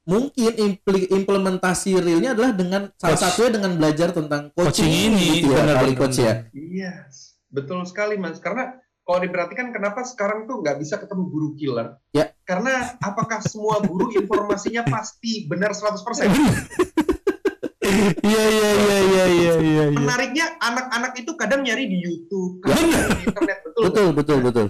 mungkin 0.06 0.52
impli- 0.54 1.10
implementasi 1.10 1.98
realnya 1.98 2.34
adalah 2.34 2.50
dengan 2.54 2.82
salah 2.94 3.18
Coach. 3.18 3.24
satunya 3.26 3.50
dengan 3.58 3.72
belajar 3.74 4.08
tentang 4.14 4.50
coaching, 4.54 4.86
Coaching 4.86 4.92
ini, 4.92 5.26
gitu 5.42 5.50
ya, 5.50 5.66
benar, 5.66 5.74
kali 5.82 5.92
benar, 5.94 6.00
coach 6.02 6.18
ya. 6.18 6.32
Iya, 6.54 6.92
betul 7.50 7.80
sekali 7.86 8.14
Mas. 8.18 8.38
Karena 8.38 8.74
kalau 9.02 9.18
diperhatikan 9.22 9.70
kenapa 9.70 10.02
sekarang 10.02 10.50
tuh 10.50 10.62
nggak 10.62 10.76
bisa 10.82 10.98
ketemu 10.98 11.22
guru 11.30 11.48
killer? 11.58 11.98
Ya. 12.10 12.35
Karena 12.46 12.94
apakah 13.02 13.42
semua 13.42 13.82
guru 13.82 14.14
informasinya 14.14 14.86
pasti 14.86 15.50
benar 15.50 15.74
100%? 15.74 16.30
Iya 18.22 18.44
iya 18.50 18.70
iya 18.70 18.98
iya 19.02 19.24
iya 19.26 19.54
iya. 19.58 19.84
iya. 19.90 19.98
Menariknya 19.98 20.46
anak-anak 20.58 21.12
itu 21.18 21.34
kadang 21.34 21.66
nyari 21.66 21.90
di 21.90 21.98
YouTube, 22.02 22.62
kadang 22.62 22.86
di 22.86 23.26
internet, 23.26 23.58
betul. 23.66 23.82
Betul, 23.90 24.08
betul, 24.14 24.38
betul. 24.42 24.66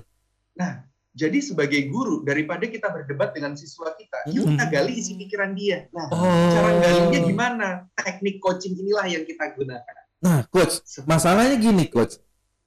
Jadi 1.16 1.40
sebagai 1.40 1.80
guru 1.88 2.20
daripada 2.28 2.68
kita 2.68 2.92
berdebat 2.92 3.32
dengan 3.32 3.56
siswa 3.56 3.88
kita, 3.96 4.28
Hmm. 4.28 4.36
yuk 4.36 4.44
kita 4.52 4.64
gali 4.68 5.00
isi 5.00 5.16
pikiran 5.16 5.56
dia. 5.56 5.88
Nah, 5.88 6.12
Oh. 6.12 6.52
cara 6.52 6.76
galinya 6.76 7.20
gimana? 7.24 7.68
Teknik 7.96 8.36
coaching 8.36 8.76
inilah 8.76 9.08
yang 9.08 9.24
kita 9.24 9.56
gunakan. 9.56 9.96
Nah, 10.20 10.44
coach, 10.52 10.84
masalahnya 11.08 11.56
gini, 11.56 11.88
coach. 11.88 12.20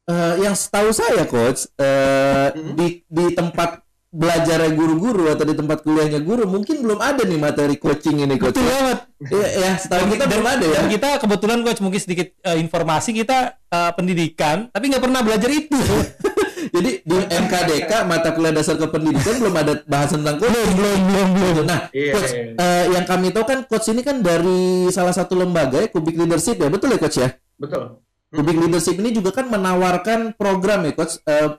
Eh, 0.10 0.42
yang 0.42 0.58
setahu 0.58 0.90
saya, 0.90 1.30
coach, 1.30 1.70
eh, 1.78 2.50
Mhm. 2.58 2.74
di 2.74 2.88
di 3.06 3.26
tempat 3.38 3.86
belajar 4.10 4.66
guru-guru 4.74 5.30
atau 5.30 5.46
di 5.46 5.54
tempat 5.54 5.86
kuliahnya 5.86 6.26
guru 6.26 6.50
mungkin 6.50 6.82
belum 6.82 6.98
ada 6.98 7.22
nih 7.22 7.38
materi 7.38 7.78
coaching 7.78 8.26
ini 8.26 8.42
coach. 8.42 8.58
Betul 8.58 8.66
banget. 8.66 9.00
Iya, 9.22 9.48
ya, 9.54 9.72
setahu 9.78 10.10
kita 10.10 10.26
belum 10.26 10.48
ada 10.50 10.66
ya. 10.66 10.76
Dan 10.82 10.88
kita 10.90 11.10
kebetulan 11.22 11.60
coach 11.62 11.82
mungkin 11.86 12.02
sedikit 12.02 12.28
eh, 12.42 12.58
informasi 12.58 13.14
kita 13.14 13.62
eh, 13.70 13.92
pendidikan, 13.94 14.74
tapi 14.74 14.90
nggak 14.90 15.04
pernah 15.06 15.22
belajar 15.22 15.50
itu. 15.54 15.78
Jadi 16.76 17.02
di 17.02 17.18
MKDK 17.18 17.92
mata 18.06 18.30
kuliah 18.34 18.54
dasar 18.54 18.78
kependidikan 18.82 19.42
belum 19.42 19.56
ada 19.58 19.74
bahasan 19.86 20.26
tentang 20.26 20.38
coaching. 20.42 20.74
Belum, 20.74 21.00
belum, 21.06 21.28
belum. 21.38 21.66
Nah, 21.70 21.82
Iya, 21.94 22.14
coach, 22.18 22.34
iya. 22.34 22.44
eh, 22.58 22.84
yang 22.98 23.06
kami 23.06 23.30
tahu 23.30 23.46
kan 23.46 23.60
coach 23.70 23.88
ini 23.94 24.02
kan 24.02 24.26
dari 24.26 24.90
salah 24.90 25.14
satu 25.14 25.38
lembaga 25.38 25.86
ya, 25.86 25.88
Kubik 25.90 26.18
Leadership 26.18 26.58
ya, 26.58 26.70
betul 26.74 26.94
ya 26.94 26.98
coach 26.98 27.18
ya? 27.22 27.30
Betul. 27.62 28.02
Kubik 28.34 28.58
Leadership 28.58 28.98
ini 28.98 29.14
juga 29.14 29.38
kan 29.38 29.50
menawarkan 29.54 30.34
program 30.34 30.86
ya 30.90 30.98
coach, 30.98 31.22
eh, 31.30 31.58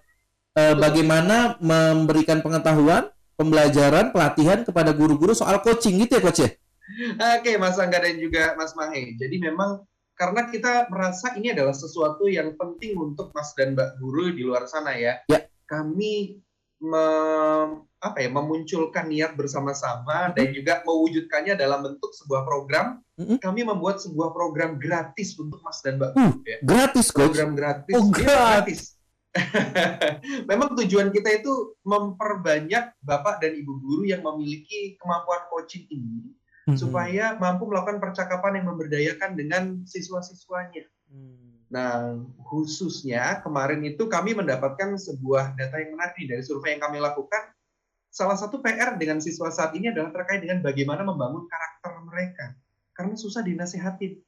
eh, 0.60 0.74
bagaimana 0.76 1.56
memberikan 1.58 2.38
pengetahuan, 2.38 3.08
pembelajaran, 3.34 4.12
pelatihan 4.12 4.60
kepada 4.60 4.92
guru-guru 4.92 5.32
soal 5.32 5.58
coaching 5.58 5.96
gitu 5.98 6.20
ya 6.20 6.22
coach 6.22 6.40
ya? 6.40 6.50
Oke, 7.38 7.56
Mas 7.56 7.78
Angga 7.78 8.02
dan 8.02 8.18
juga 8.18 8.52
Mas 8.54 8.74
Mahe. 8.74 9.16
Jadi 9.16 9.38
memang 9.38 9.80
karena 10.12 10.44
kita 10.46 10.90
merasa 10.92 11.32
ini 11.32 11.48
adalah 11.48 11.72
sesuatu 11.72 12.28
yang 12.28 12.52
penting 12.52 12.92
untuk 12.94 13.32
Mas 13.32 13.56
dan 13.56 13.72
Mbak 13.72 13.96
guru 13.96 14.28
di 14.30 14.44
luar 14.44 14.68
sana 14.68 14.92
ya. 14.92 15.16
Ya. 15.24 15.48
Kami 15.64 16.36
mem- 16.80 17.88
apa 18.00 18.16
ya 18.16 18.32
memunculkan 18.32 19.06
niat 19.06 19.36
bersama-sama 19.36 20.32
dan 20.32 20.56
juga 20.56 20.80
mewujudkannya 20.82 21.52
dalam 21.52 21.84
bentuk 21.84 22.10
sebuah 22.16 22.42
program. 22.42 23.04
Mhm. 23.16 23.36
Kami 23.38 23.60
membuat 23.62 24.00
sebuah 24.00 24.32
program 24.32 24.80
gratis 24.80 25.36
untuk 25.36 25.60
Mas 25.60 25.84
dan 25.84 26.00
Mbak 26.00 26.10
Uh, 26.12 26.32
guru 26.32 26.40
ya. 26.44 26.58
gratis 26.64 27.06
coach. 27.12 27.36
Program 27.36 27.52
gratis. 27.52 27.94
Oh, 27.96 28.08
Iya, 28.08 28.16
gratis. 28.16 28.80
Memang 30.50 30.74
tujuan 30.74 31.14
kita 31.14 31.42
itu 31.42 31.78
memperbanyak 31.86 32.98
Bapak 32.98 33.38
dan 33.38 33.54
Ibu 33.54 33.72
guru 33.78 34.02
yang 34.06 34.26
memiliki 34.26 34.98
kemampuan 34.98 35.46
coaching 35.50 35.86
ini 35.90 36.34
Hmm. 36.68 36.76
supaya 36.76 37.40
mampu 37.40 37.64
melakukan 37.66 37.98
percakapan 37.98 38.60
yang 38.60 38.66
memberdayakan 38.68 39.32
dengan 39.32 39.62
siswa-siswanya. 39.88 40.84
Nah, 41.72 42.20
khususnya 42.46 43.40
kemarin 43.40 43.80
itu 43.82 44.06
kami 44.06 44.36
mendapatkan 44.36 44.94
sebuah 44.94 45.56
data 45.56 45.80
yang 45.80 45.96
menarik 45.96 46.20
dari 46.20 46.44
survei 46.44 46.76
yang 46.76 46.82
kami 46.84 47.00
lakukan. 47.00 47.54
Salah 48.12 48.36
satu 48.36 48.60
PR 48.60 48.98
dengan 49.00 49.22
siswa 49.24 49.48
saat 49.48 49.72
ini 49.72 49.88
adalah 49.88 50.12
terkait 50.12 50.42
dengan 50.44 50.60
bagaimana 50.60 51.00
membangun 51.00 51.46
karakter 51.46 51.94
mereka. 52.04 52.46
Karena 52.92 53.14
susah 53.16 53.40
dinasehatin. 53.40 54.20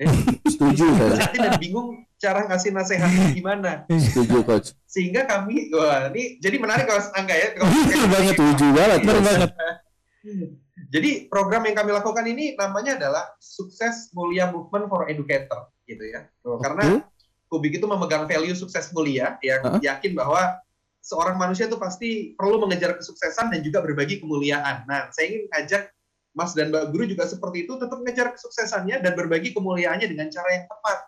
Eh, 0.00 0.08
Setuju 0.48 0.84
saya. 0.90 1.06
nasihatin 1.14 1.40
dan 1.44 1.54
bingung 1.60 2.02
cara 2.20 2.44
ngasih 2.44 2.70
nasihatnya 2.76 3.26
gimana. 3.32 3.70
Setuju 4.12 4.44
coach. 4.44 4.76
Sehingga 4.84 5.24
kami, 5.24 5.72
wah 5.72 6.12
ini 6.12 6.36
jadi 6.38 6.60
menarik 6.60 6.84
kalau 6.84 7.00
Angga 7.16 7.34
ya. 7.34 7.48
Betul 7.58 8.06
banget, 8.12 8.34
setuju 8.36 8.66
banget. 8.76 8.98
Bener 9.00 9.16
coach. 9.16 9.26
banget. 9.26 9.50
Jadi 10.90 11.30
program 11.30 11.62
yang 11.70 11.76
kami 11.76 11.94
lakukan 11.94 12.24
ini 12.26 12.58
namanya 12.58 12.98
adalah 12.98 13.24
Sukses 13.38 14.10
Mulia 14.10 14.50
Movement 14.50 14.90
for 14.90 15.06
Educator, 15.06 15.70
gitu 15.86 16.02
ya. 16.02 16.26
Oke. 16.42 16.66
Karena 16.66 17.04
Kubik 17.46 17.78
itu 17.78 17.86
memegang 17.86 18.30
value 18.30 18.54
sukses 18.54 18.94
mulia 18.94 19.34
yang 19.42 19.62
Hah? 19.66 19.78
yakin 19.82 20.14
bahwa 20.14 20.62
seorang 21.02 21.34
manusia 21.34 21.66
itu 21.66 21.74
pasti 21.78 22.32
perlu 22.38 22.62
mengejar 22.62 22.94
kesuksesan 22.94 23.50
dan 23.50 23.60
juga 23.66 23.82
berbagi 23.82 24.22
kemuliaan. 24.22 24.86
Nah, 24.86 25.10
saya 25.10 25.34
ingin 25.34 25.44
ajak 25.58 25.82
Mas 26.30 26.54
dan 26.54 26.70
Mbak 26.70 26.94
Guru 26.94 27.04
juga 27.10 27.26
seperti 27.26 27.66
itu 27.66 27.74
tetap 27.74 27.98
mengejar 27.98 28.30
kesuksesannya 28.38 29.02
dan 29.02 29.12
berbagi 29.18 29.50
kemuliaannya 29.50 30.06
dengan 30.06 30.30
cara 30.30 30.48
yang 30.54 30.64
tepat. 30.70 30.98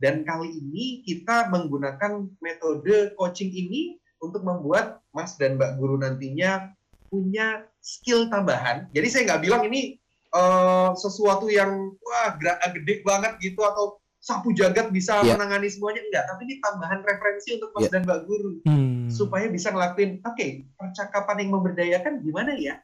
Dan 0.00 0.24
kali 0.24 0.48
ini 0.48 1.04
kita 1.04 1.52
menggunakan 1.52 2.24
metode 2.40 3.12
coaching 3.14 3.52
ini 3.52 4.00
untuk 4.18 4.40
membuat 4.40 5.04
Mas 5.12 5.36
dan 5.36 5.60
Mbak 5.60 5.76
Guru 5.76 6.00
nantinya 6.00 6.72
punya 7.06 7.68
skill 7.78 8.32
tambahan. 8.32 8.88
Jadi 8.90 9.06
saya 9.06 9.22
nggak 9.28 9.42
bilang 9.44 9.62
ini 9.68 10.00
eh, 10.30 10.90
sesuatu 10.94 11.50
yang 11.50 11.90
wah 11.98 12.38
gra- 12.38 12.62
gede 12.70 13.02
banget 13.02 13.34
gitu 13.42 13.60
atau 13.60 13.98
sapu 14.16 14.52
jagat 14.52 14.92
bisa 14.92 15.24
Iya. 15.24 15.34
menangani 15.34 15.66
semuanya 15.66 16.04
enggak, 16.06 16.24
tapi 16.28 16.40
ini 16.44 16.54
tambahan 16.60 17.00
referensi 17.02 17.56
untuk 17.56 17.72
Mas 17.72 17.82
Iya. 17.82 17.90
dan 17.90 18.02
Mbak 18.06 18.20
Guru 18.28 18.50
Hmm. 18.62 19.08
supaya 19.10 19.48
bisa 19.48 19.72
ngelakuin 19.72 20.20
oke 20.22 20.46
percakapan 20.76 21.36
yang 21.40 21.50
memberdayakan 21.50 22.20
gimana 22.20 22.52
ya 22.54 22.78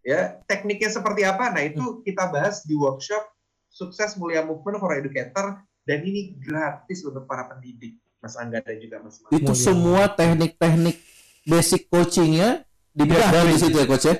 ya 0.00 0.38
tekniknya 0.46 0.92
seperti 0.92 1.24
apa 1.24 1.50
nah 1.50 1.64
Hmm. 1.64 1.70
itu 1.74 1.84
kita 2.04 2.28
bahas 2.28 2.62
di 2.62 2.76
workshop 2.76 3.24
sukses 3.66 4.14
mulia 4.14 4.44
movement 4.44 4.78
for 4.78 4.92
educator 4.92 5.64
dan 5.84 5.98
ini 6.02 6.36
gratis 6.36 7.02
untuk 7.02 7.24
para 7.24 7.46
pendidik 7.46 7.96
Mas 8.20 8.36
Angga 8.36 8.60
dan 8.60 8.76
juga 8.76 9.00
Mas 9.00 9.16
Mas. 9.18 9.30
Itu 9.32 9.52
Mulia. 9.52 9.64
semua 9.64 10.02
teknik-teknik 10.12 10.96
basic 11.44 11.88
coachingnya 11.88 12.62
dibedah 12.92 13.30
Iya, 13.30 13.40
di 13.42 13.46
dari- 13.48 13.60
situ 13.60 13.76
ya 13.76 13.86
coach 13.88 14.06
ya? 14.06 14.16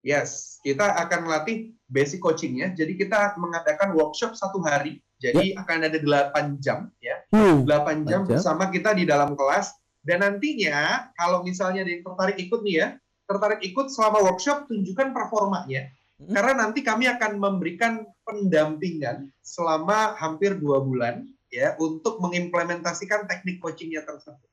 Yes, 0.00 0.56
kita 0.64 0.96
akan 0.96 1.28
melatih 1.28 1.76
basic 1.84 2.24
coachingnya. 2.24 2.72
Jadi 2.72 2.96
kita 2.96 3.36
mengadakan 3.36 3.92
workshop 3.92 4.32
satu 4.32 4.64
hari. 4.64 5.04
Jadi 5.20 5.52
akan 5.52 5.76
ada 5.84 5.98
8 6.00 6.56
jam 6.56 6.88
ya. 7.04 7.20
Uh, 7.28 7.60
8 7.68 8.08
jam 8.08 8.24
jam. 8.24 8.40
bersama 8.40 8.72
kita 8.72 8.96
di 8.96 9.04
dalam 9.04 9.36
kelas 9.36 9.76
dan 10.00 10.24
nantinya 10.24 11.12
kalau 11.12 11.44
misalnya 11.44 11.84
ada 11.84 11.92
yang 11.92 12.00
tertarik 12.00 12.40
ikut 12.40 12.60
nih 12.64 12.74
ya, 12.80 12.88
tertarik 13.28 13.60
ikut 13.60 13.92
selama 13.92 14.24
workshop 14.24 14.64
tunjukkan 14.64 15.12
performanya. 15.12 15.92
Hmm. 16.20 16.36
Karena 16.36 16.52
nanti 16.68 16.84
kami 16.84 17.08
akan 17.08 17.32
memberikan 17.40 18.04
pendampingan 18.22 19.32
selama 19.40 20.14
hampir 20.20 20.60
dua 20.60 20.84
bulan 20.84 21.24
ya 21.48 21.74
untuk 21.80 22.20
mengimplementasikan 22.20 23.24
teknik 23.26 23.58
coachingnya 23.58 24.04
tersebut. 24.04 24.48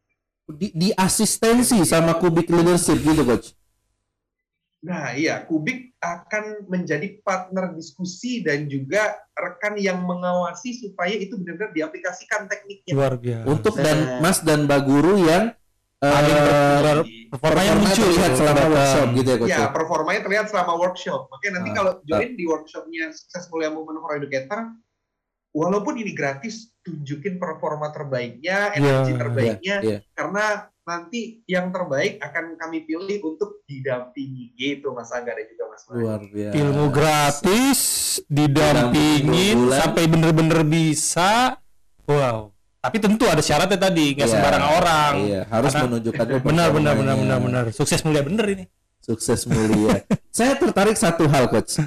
di, 0.47 0.71
di 0.71 0.89
asistensi 0.95 1.75
sama 1.83 2.15
kubik 2.15 2.47
leadership 2.47 3.03
gitu 3.03 3.27
coach. 3.27 3.51
Nah, 4.87 5.17
iya, 5.17 5.41
Kubik 5.41 5.97
akan 5.97 6.69
menjadi 6.69 7.17
partner 7.25 7.73
diskusi 7.73 8.45
dan 8.45 8.69
juga 8.69 9.17
rekan 9.33 9.73
yang 9.75 10.05
mengawasi 10.05 10.77
supaya 10.77 11.17
itu 11.17 11.33
benar-benar 11.35 11.73
diaplikasikan 11.73 12.45
tekniknya. 12.45 12.93
Luar 12.93 13.17
biasa. 13.17 13.45
Untuk 13.49 13.73
dan 13.75 14.21
Mas 14.21 14.39
dan 14.45 14.69
Mbak 14.69 14.81
Guru 14.85 15.25
yang 15.25 15.57
Eh, 15.97 16.13
berpengaruh. 16.13 17.05
performanya 17.33 17.73
performa 17.73 17.89
muncul 17.89 18.05
terlihat 18.05 18.33
selama 18.37 18.63
workshop 18.69 19.07
gitu 19.17 19.29
ya 19.29 19.37
coach. 19.41 19.49
Ya, 19.49 19.57
ya? 19.57 19.67
performanya 19.73 20.21
terlihat 20.21 20.45
selama 20.53 20.73
workshop. 20.77 21.21
Makanya 21.33 21.53
nanti 21.57 21.69
Ah, 21.69 21.75
kalau 21.81 21.91
join 22.05 22.31
di 22.37 22.43
workshopnya 22.45 23.05
Sukses 23.17 23.45
Mulia 23.49 23.69
Movement 23.73 23.99
for 24.05 24.13
Educator, 24.13 24.59
walaupun 25.57 25.93
ini 25.97 26.13
gratis, 26.13 26.69
tunjukin 26.85 27.41
performa 27.41 27.89
terbaiknya, 27.89 28.77
energi 28.77 29.11
Ya, 29.11 29.17
terbaiknya, 29.17 29.75
iya. 29.81 29.97
karena 30.13 30.69
nanti 30.85 31.41
yang 31.49 31.73
terbaik 31.73 32.21
akan 32.21 32.55
kami 32.61 32.85
pilih 32.85 33.17
untuk 33.25 33.65
didampingi 33.65 34.53
gitu, 34.53 34.93
Mas 34.93 35.09
Angga 35.09 35.33
dan 35.33 35.49
juga 35.49 35.63
Mas 35.67 35.83
Mari. 35.89 35.97
Luar 35.97 36.21
biasa. 36.29 36.53
Ilmu 36.55 36.85
gratis, 36.93 37.79
didampingin 38.29 39.57
sampai 39.73 40.03
bener-bener 40.05 40.61
bisa. 40.61 41.57
Wow. 42.05 42.56
Tapi 42.87 42.97
tentu 42.97 43.23
ada 43.27 43.43
syaratnya 43.43 43.75
tadi, 43.75 44.15
nggak 44.15 44.27
Iya, 44.27 44.33
sembarang 44.33 44.63
orang. 44.79 45.13
Iya, 45.21 45.41
harus 45.51 45.71
Karena- 45.71 45.83
menunjukkan 45.91 46.25
Benar, 46.47 46.67
benar, 46.71 46.93
benar, 46.95 47.15
benar, 47.15 47.37
benar. 47.39 47.63
Sukses 47.71 47.99
mulia 48.01 48.23
bener 48.23 48.45
ini. 48.47 48.65
Sukses 49.03 49.43
mulia. 49.45 50.07
Saya 50.37 50.55
tertarik 50.55 50.95
satu 50.95 51.27
hal 51.27 51.47
coach. 51.47 51.83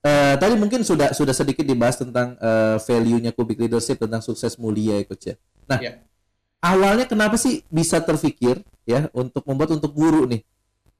Eh, 0.00 0.34
tadi 0.40 0.56
mungkin 0.56 0.80
sudah 0.80 1.12
sudah 1.12 1.36
sedikit 1.36 1.60
dibahas 1.60 2.00
tentang 2.00 2.32
eh, 2.34 2.80
value-nya 2.80 3.36
Kubik 3.36 3.60
Leadership 3.60 4.00
tentang 4.00 4.24
sukses 4.24 4.56
mulia 4.56 4.96
ya 4.96 5.04
coach 5.04 5.24
ya. 5.28 5.34
Nah, 5.68 5.76
Iya. 5.76 5.92
awalnya 6.58 7.04
kenapa 7.04 7.36
sih 7.36 7.60
bisa 7.68 8.00
terpikir 8.00 8.64
ya 8.82 9.12
untuk 9.12 9.44
membuat 9.44 9.76
untuk 9.76 9.92
guru 9.92 10.24
nih 10.24 10.40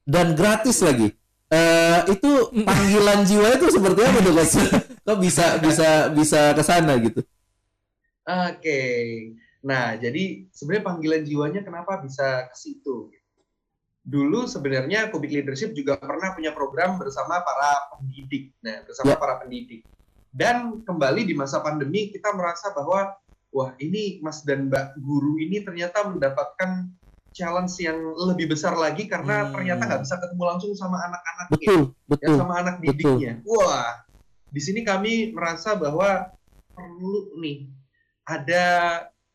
dan 0.04 0.36
gratis 0.36 0.84
lagi? 0.84 1.16
Eh, 1.48 1.98
itu 2.12 2.30
panggilan 2.62 3.24
jiwa 3.24 3.48
itu 3.56 3.66
seperti 3.72 4.00
apa 4.04 4.18
tuh 4.20 4.32
coach? 4.36 4.54
Kok 5.08 5.16
bisa 5.18 5.44
bisa 5.58 5.88
bisa 6.12 6.40
ke 6.52 6.62
sana 6.62 6.92
gitu? 7.00 7.24
Oke. 8.26 8.82
Nah, 9.60 9.96
jadi 9.96 10.48
sebenarnya 10.48 10.84
panggilan 10.84 11.22
jiwanya 11.24 11.60
kenapa 11.60 12.00
bisa 12.00 12.48
ke 12.48 12.56
situ? 12.56 13.12
Dulu 14.00 14.48
sebenarnya 14.48 15.12
Kubik 15.12 15.28
Leadership 15.28 15.76
juga 15.76 16.00
pernah 16.00 16.32
punya 16.32 16.56
program 16.56 16.96
bersama 16.96 17.44
para 17.44 17.92
pendidik. 17.92 18.56
Nah, 18.64 18.80
bersama 18.88 19.12
Ya. 19.12 19.20
para 19.20 19.34
pendidik. 19.44 19.84
Dan 20.30 20.80
kembali 20.86 21.26
di 21.28 21.34
masa 21.36 21.60
pandemi 21.60 22.08
kita 22.08 22.32
merasa 22.32 22.72
bahwa 22.72 23.12
wah, 23.50 23.74
ini 23.82 24.22
Mas 24.22 24.46
dan 24.46 24.70
Mbak 24.70 25.02
guru 25.02 25.36
ini 25.42 25.60
ternyata 25.60 26.06
mendapatkan 26.06 26.86
challenge 27.30 27.82
yang 27.82 27.98
lebih 28.14 28.50
besar 28.50 28.74
lagi 28.74 29.06
karena 29.06 29.46
Hmm. 29.46 29.52
ternyata 29.54 29.86
nggak 29.86 30.02
bisa 30.06 30.16
ketemu 30.18 30.42
langsung 30.50 30.72
sama 30.74 30.98
anak-anaknya 30.98 31.54
Betul, 31.58 31.82
ya 31.94 32.06
betul. 32.10 32.36
sama 32.38 32.54
anak 32.58 32.76
didiknya. 32.82 33.32
Wah, 33.46 34.02
di 34.50 34.60
sini 34.62 34.80
kami 34.82 35.30
merasa 35.30 35.74
bahwa 35.78 36.30
perlu 36.74 37.38
nih 37.38 37.70
ada 38.30 38.64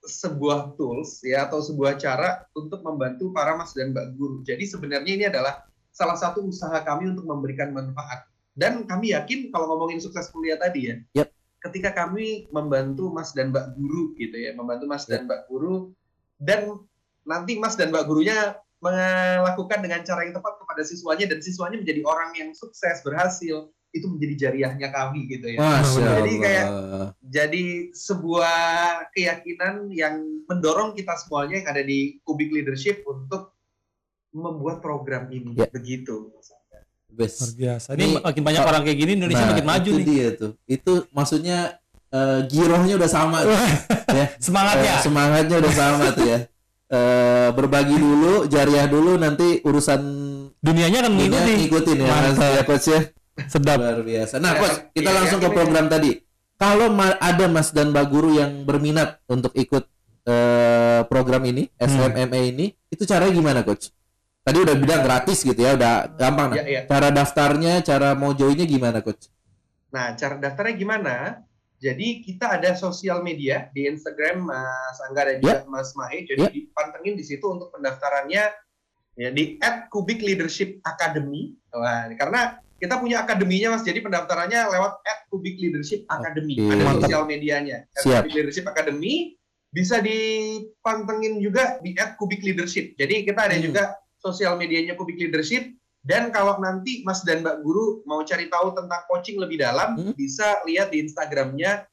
sebuah 0.05 0.77
tools 0.79 1.19
ya 1.25 1.49
atau 1.49 1.59
sebuah 1.59 1.97
cara 1.99 2.45
untuk 2.55 2.85
membantu 2.85 3.33
para 3.35 3.57
mas 3.59 3.75
dan 3.75 3.91
mbak 3.91 4.15
guru. 4.15 4.45
Jadi 4.45 4.63
sebenarnya 4.63 5.11
ini 5.11 5.25
adalah 5.27 5.65
salah 5.91 6.15
satu 6.15 6.45
usaha 6.47 6.79
kami 6.85 7.11
untuk 7.11 7.27
memberikan 7.27 7.75
manfaat. 7.75 8.29
Dan 8.55 8.87
kami 8.87 9.11
yakin 9.11 9.51
kalau 9.51 9.75
ngomongin 9.75 9.99
sukses 9.99 10.31
kuliah 10.31 10.55
tadi 10.55 10.87
ya, 10.87 10.95
Yap. 11.19 11.27
ketika 11.67 11.91
kami 11.91 12.47
membantu 12.55 13.11
mas 13.11 13.35
dan 13.35 13.51
mbak 13.51 13.75
guru 13.75 14.15
gitu 14.15 14.37
ya, 14.39 14.55
membantu 14.55 14.85
mas 14.87 15.03
dan 15.03 15.27
mbak 15.27 15.43
guru 15.51 15.91
dan 16.39 16.79
nanti 17.27 17.59
mas 17.59 17.75
dan 17.75 17.91
mbak 17.91 18.07
gurunya 18.07 18.55
melakukan 18.79 19.81
dengan 19.81 20.05
cara 20.05 20.29
yang 20.29 20.37
tepat 20.37 20.61
kepada 20.61 20.83
siswanya 20.85 21.25
dan 21.25 21.39
siswanya 21.41 21.81
menjadi 21.81 22.05
orang 22.05 22.31
yang 22.37 22.49
sukses 22.53 23.01
berhasil 23.01 23.73
itu 23.95 24.05
menjadi 24.05 24.35
jariahnya 24.37 24.91
kami 24.91 25.23
gitu 25.25 25.47
ya. 25.47 25.57
Masya 25.57 26.03
Jadi 26.19 26.33
kayak- 26.37 26.67
Allah. 26.67 27.07
Jadi 27.23 27.63
sebuah 27.95 28.59
keyakinan 29.09 29.87
yang 29.89 30.19
mendorong 30.45 30.91
kita 30.91 31.15
semuanya 31.15 31.63
yang 31.63 31.67
ada 31.71 31.79
di 31.79 32.19
Kubik 32.21 32.51
Leadership 32.51 33.07
untuk 33.07 33.55
membuat 34.29 34.83
program 34.83 35.31
ini 35.31 35.55
Ya. 35.55 35.71
begitu. 35.71 36.27
Best. 37.07 37.39
Luar 37.39 37.51
biasa. 37.55 37.87
Ini 37.95 38.03
Ini- 38.03 38.19
makin 38.19 38.43
banyak 38.43 38.63
orang 38.65 38.81
kayak 38.83 38.97
gini 38.99 39.11
Indonesia 39.15 39.39
Nah, 39.39 39.51
makin 39.55 39.65
maju 39.65 39.87
itu 39.89 39.95
nih. 39.95 40.05
dia 40.05 40.27
tuh. 40.35 40.51
Itu 40.67 40.93
maksudnya 41.09 41.59
eh, 42.11 42.39
girohnya 42.47 42.95
udah 42.95 43.07
sama 43.07 43.43
tuh, 43.43 43.51
ya. 44.19 44.25
Semangatnya. 44.39 44.93
Eh, 44.93 45.01
semangatnya 45.01 45.55
udah 45.57 45.73
sama 45.73 46.05
tuh 46.11 46.23
ya. 46.25 46.39
Eh, 46.85 47.49
berbagi 47.51 47.95
dulu, 47.95 48.45
jariah 48.45 48.85
dulu, 48.85 49.15
nanti 49.15 49.59
urusan 49.61 49.99
Dunianya 50.59 51.03
akan 51.03 51.11
ini 51.11 51.27
mengikuti. 51.27 51.51
ngikutin 51.59 51.97
ya, 51.97 52.07
Mas 52.07 52.23
Mantap. 52.35 52.51
ya 52.51 52.61
coach 52.63 52.87
ya. 52.87 52.99
Sedap. 53.51 53.77
Luar 53.83 53.99
biasa. 53.99 54.39
Nah, 54.39 54.55
coach, 54.55 54.77
kita 54.95 55.11
ya, 55.11 55.15
langsung 55.19 55.39
ya, 55.43 55.45
ke 55.45 55.49
program 55.51 55.85
tadi. 55.91 56.11
Kalau 56.55 56.87
ma- 56.87 57.19
ada 57.19 57.45
Mas 57.51 57.75
dan 57.75 57.91
Mbak 57.91 58.05
Guru 58.07 58.39
yang 58.39 58.63
berminat 58.63 59.19
untuk 59.27 59.51
ikut 59.53 59.83
eh, 60.25 61.01
program 61.05 61.43
ini, 61.45 61.69
SMME 61.77 62.39
ini, 62.49 62.65
itu 62.89 63.03
caranya 63.05 63.29
gimana, 63.29 63.59
coach? 63.61 63.93
Tadi 64.41 64.57
udah 64.57 64.73
bilang 64.73 65.01
gratis 65.05 65.45
gitu 65.45 65.57
ya, 65.57 65.77
udah 65.77 66.17
gampang. 66.17 66.49
Nah. 66.53 66.57
Ya, 66.61 66.65
ya. 66.65 66.81
Cara 66.89 67.13
daftarnya, 67.13 67.85
cara 67.85 68.17
mau 68.17 68.33
joinnya 68.33 68.65
gimana, 68.65 69.05
coach? 69.05 69.29
Nah, 69.93 70.17
cara 70.17 70.41
daftarnya 70.41 70.75
gimana? 70.75 71.15
Jadi 71.77 72.23
kita 72.23 72.57
ada 72.57 72.73
sosial 72.73 73.21
media 73.21 73.69
di 73.69 73.85
Instagram 73.85 74.47
Mas 74.47 74.97
Angga 75.05 75.29
dan 75.29 75.37
juga 75.43 75.61
Mas 75.69 75.91
Mahe. 75.93 76.25
Jadi 76.25 76.41
Ya. 76.41 76.49
dipantengin 76.49 77.13
di 77.19 77.21
situ 77.21 77.45
untuk 77.45 77.69
pendaftarannya 77.69 78.43
ya 79.15 79.29
di 79.29 79.59
@kubik 79.91 80.23
leadership 80.23 80.81
academy. 80.81 81.53
Wah, 81.69 82.09
karena 82.15 82.57
kita 82.75 82.99
punya 82.99 83.23
akademinya 83.23 83.75
Mas. 83.75 83.83
Jadi 83.83 83.99
pendaftarannya 84.03 84.59
lewat 84.71 84.93
@kubik 85.31 85.55
leadership 85.57 86.03
academy. 86.07 86.59
Oke. 86.59 86.71
Ada 86.71 86.83
Mantap. 86.83 87.01
sosial 87.07 87.23
medianya. 87.25 87.77
Siap. 87.99 88.27
@kubik 88.27 88.33
leadership 88.35 88.65
academy 88.67 89.13
bisa 89.71 89.99
dipantengin 89.99 91.43
juga 91.43 91.79
di 91.83 91.91
@kubik 92.15 92.39
leadership. 92.39 92.95
Jadi 92.95 93.27
kita 93.27 93.51
ada 93.51 93.55
Hmm. 93.59 93.65
juga 93.65 93.83
sosial 94.15 94.57
medianya 94.57 94.97
Kubik 94.97 95.21
Leadership 95.21 95.69
dan 96.01 96.33
kalau 96.33 96.57
nanti 96.57 97.05
Mas 97.05 97.21
dan 97.21 97.45
Mbak 97.45 97.61
Guru 97.61 98.01
mau 98.09 98.25
cari 98.25 98.49
tahu 98.49 98.73
tentang 98.73 99.05
coaching 99.05 99.37
lebih 99.37 99.61
dalam, 99.61 99.93
Hmm. 99.93 100.13
bisa 100.17 100.65
lihat 100.65 100.89
di 100.89 101.05
Instagramnya 101.05 101.85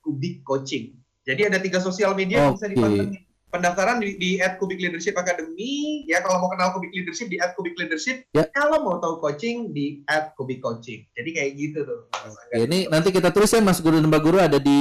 @kubikcoaching. 0.00 0.96
Jadi 1.26 1.42
ada 1.42 1.58
tiga 1.60 1.82
sosial 1.82 2.14
media 2.14 2.48
yang 2.48 2.54
bisa 2.56 2.70
dipantengin. 2.70 3.25
Pendaftaran 3.46 4.02
di, 4.02 4.18
di 4.18 4.30
@kubik 4.58 4.82
leadership 4.82 5.14
academy. 5.14 6.02
Ya 6.10 6.18
kalau 6.18 6.42
mau 6.42 6.50
kenal 6.50 6.74
Kubik 6.74 6.90
Leadership 6.90 7.30
di 7.30 7.38
@kubik 7.54 7.78
leadership. 7.78 8.26
Ya. 8.34 8.50
Kalau 8.50 8.82
mau 8.82 8.98
tahu 8.98 9.22
coaching 9.22 9.70
di 9.70 10.02
@kubik 10.34 10.58
coaching. 10.58 11.06
Jadi 11.14 11.30
kayak 11.30 11.50
gitu 11.54 11.78
tuh. 11.86 12.00
Oke, 12.10 12.58
ini 12.58 12.90
nanti 12.90 13.14
kita 13.14 13.30
tulis 13.30 13.54
ya 13.54 13.62
Mas 13.62 13.78
Guru 13.78 14.02
dan 14.02 14.10
Mbak 14.10 14.22
Guru 14.26 14.38
ada 14.42 14.58
di 14.58 14.80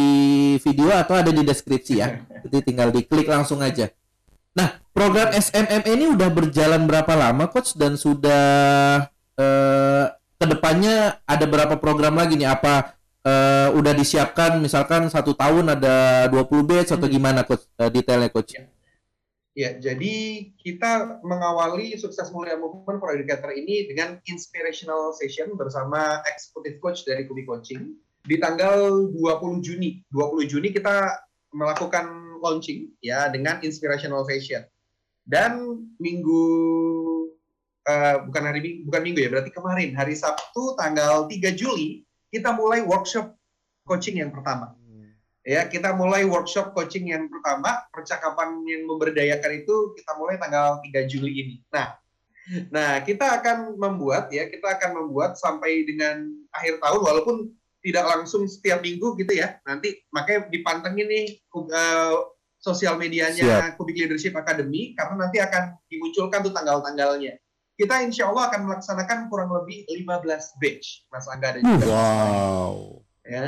video 0.57 0.89
atau 0.97 1.13
ada 1.13 1.29
di 1.29 1.45
deskripsi 1.45 1.93
ya. 1.93 2.25
Jadi 2.49 2.73
tinggal 2.73 2.89
diklik 2.89 3.29
langsung 3.29 3.61
aja. 3.61 3.93
Nah, 4.57 4.81
program 4.95 5.29
SMM 5.35 5.83
ini 5.85 6.05
udah 6.15 6.29
berjalan 6.33 6.89
berapa 6.89 7.13
lama, 7.13 7.45
Coach? 7.51 7.77
Dan 7.77 8.01
sudah 8.01 9.05
eh, 9.37 10.05
ke 10.41 10.45
depannya 10.49 11.21
ada 11.27 11.45
berapa 11.45 11.77
program 11.77 12.17
lagi 12.17 12.33
nih? 12.33 12.49
Apa 12.49 12.97
eh, 13.25 13.67
udah 13.73 13.93
disiapkan 13.97 14.61
misalkan 14.61 15.09
satu 15.09 15.33
tahun 15.33 15.73
ada 15.73 16.29
20 16.29 16.61
batch 16.61 16.93
atau 16.93 17.09
Hmm. 17.09 17.15
gimana, 17.17 17.41
Coach? 17.41 17.65
Eh, 17.81 17.89
detailnya, 17.89 18.29
Coach? 18.29 18.53
Ya. 18.53 18.69
Ya, 19.55 19.71
jadi 19.79 20.15
kita 20.59 21.23
mengawali 21.23 21.95
Sukses 21.95 22.27
Mulia 22.35 22.59
Movement 22.59 22.99
for 22.99 23.15
Educator 23.15 23.55
ini 23.55 23.87
dengan 23.87 24.19
inspirational 24.27 25.15
session 25.15 25.55
bersama 25.55 26.19
executive 26.27 26.83
coach 26.83 27.07
dari 27.07 27.23
Kubi 27.23 27.47
Coaching 27.47 27.95
di 28.27 28.35
tanggal 28.35 29.07
20 29.15 29.63
Juni. 29.63 30.03
20 30.11 30.51
Juni 30.51 30.75
kita 30.75 31.07
melakukan 31.55 32.35
launching 32.43 32.91
ya 32.99 33.31
dengan 33.31 33.63
inspirational 33.63 34.27
session. 34.27 34.67
Dan 35.23 35.87
minggu 36.03 36.43
eh, 37.87 38.15
bukan 38.27 38.43
hari 38.43 38.83
bukan 38.83 39.01
minggu 39.07 39.23
ya, 39.23 39.29
berarti 39.31 39.55
kemarin 39.55 39.95
hari 39.95 40.19
Sabtu 40.19 40.75
tanggal 40.75 41.31
3 41.31 41.55
Juli 41.55 42.04
kita 42.35 42.51
mulai 42.51 42.83
workshop 42.83 43.31
coaching 43.87 44.19
yang 44.19 44.35
pertama 44.35 44.75
ya 45.45 45.69
kita 45.69 45.93
mulai 45.93 46.25
workshop 46.25 46.73
coaching 46.73 47.13
yang 47.13 47.29
pertama 47.29 47.85
percakapan 47.93 48.65
yang 48.65 48.89
memberdayakan 48.89 49.61
itu 49.61 49.93
kita 49.93 50.11
mulai 50.17 50.41
tanggal 50.41 50.81
3 50.81 51.05
Juli 51.05 51.31
ini. 51.37 51.55
Nah, 51.69 51.93
nah 52.73 52.91
kita 53.05 53.39
akan 53.39 53.77
membuat 53.77 54.33
ya 54.33 54.49
kita 54.49 54.81
akan 54.81 55.05
membuat 55.05 55.37
sampai 55.37 55.85
dengan 55.85 56.33
akhir 56.49 56.81
tahun 56.81 56.99
walaupun 56.99 57.35
tidak 57.85 58.01
langsung 58.09 58.49
setiap 58.49 58.81
minggu 58.81 59.13
gitu 59.21 59.37
ya. 59.37 59.61
Nanti 59.69 60.01
makanya 60.09 60.49
dipantengin 60.49 61.05
nih 61.05 61.25
eh, 61.53 62.15
sosial 62.57 62.97
medianya 62.97 63.77
Kubik 63.77 63.93
Leadership 63.93 64.33
Academy 64.33 64.97
karena 64.97 65.29
nanti 65.29 65.37
akan 65.37 65.77
dimunculkan 65.85 66.41
tuh 66.41 66.53
tanggal-tanggalnya. 66.57 67.37
Kita 67.75 67.99
insya 67.99 68.31
Allah 68.31 68.47
akan 68.47 68.61
melaksanakan 68.65 69.27
kurang 69.27 69.51
lebih 69.51 69.83
15 69.85 70.55
batch, 70.57 71.11
Mas 71.11 71.27
Angga 71.27 71.59
dan 71.59 71.61
juga 71.61 71.75
Mas 71.75 71.91
Mai 71.91 72.31
Wow. 72.31 72.75
ya 73.21 73.45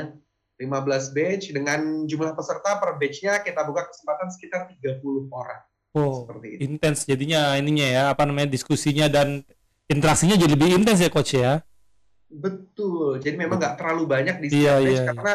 15 0.58 1.14
batch 1.14 1.44
dengan 1.50 1.80
jumlah 2.04 2.34
peserta 2.34 2.76
per 2.76 2.98
batchnya 2.98 3.40
kita 3.40 3.62
buka 3.62 3.88
kesempatan 3.88 4.28
sekitar 4.28 4.60
30 4.68 5.00
orang 5.30 5.62
Oh, 5.96 6.22
seperti 6.22 6.46
itu. 6.52 6.60
intens 6.68 7.02
jadinya 7.02 7.56
ininya 7.56 7.88
ya, 7.88 8.02
apa 8.12 8.22
namanya 8.22 8.50
diskusinya 8.50 9.08
dan 9.08 9.40
interaksinya 9.86 10.36
jadi 10.36 10.52
lebih 10.52 10.76
intens 10.76 11.00
ya 11.00 11.08
coach 11.08 11.32
ya. 11.32 11.64
Betul. 12.28 13.18
Jadi 13.18 13.34
memang 13.34 13.56
nggak 13.56 13.80
terlalu 13.80 14.04
banyak 14.04 14.36
di 14.38 14.46
Iya, 14.52 14.76
batch 14.76 14.84
iya, 14.84 14.92
iya. 14.92 15.02
karena 15.08 15.34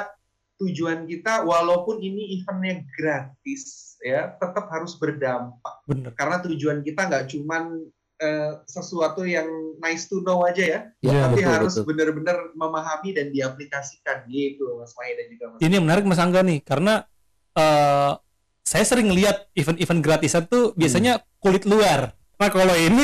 tujuan 0.62 0.99
kita 1.03 1.34
walaupun 1.41 1.97
ini 1.97 2.38
eventnya 2.38 2.86
gratis 2.93 3.97
ya 3.99 4.38
tetap 4.38 4.69
harus 4.69 4.93
berdampak 4.95 5.82
Bener. 5.89 6.13
karena 6.13 6.38
tujuan 6.39 6.79
kita 6.79 7.10
nggak 7.10 7.25
cuman 7.34 7.82
eh, 8.23 8.51
sesuatu 8.63 9.27
yang 9.27 9.45
nice 9.83 10.07
to 10.07 10.23
know 10.23 10.47
aja 10.47 10.63
ya, 10.63 10.79
Ya, 11.03 11.27
tapi 11.27 11.43
betul, 11.43 11.51
harus 11.51 11.75
benar-benar 11.83 12.55
memahami 12.55 13.12
dan 13.12 13.36
diaplikasikan. 13.36 14.23
Gitu 14.31 14.63
Mas 14.79 14.95
Mai 14.95 15.12
dan 15.19 15.25
juga 15.27 15.45
Mas. 15.51 15.59
Ini 15.59 15.73
yang 15.75 15.86
menarik 15.86 16.07
Mas 16.07 16.23
Angga 16.23 16.39
nih. 16.39 16.63
Karena 16.63 17.03
eh 17.53 18.15
saya 18.63 18.86
sering 18.88 19.12
lihat 19.12 19.51
event-event 19.53 19.99
gratisan 19.99 20.47
tuh 20.47 20.71
biasanya 20.79 21.19
kulit 21.43 21.67
luar. 21.67 22.15
Nah 22.39 22.49
kalau 22.49 22.71
ini 22.79 23.03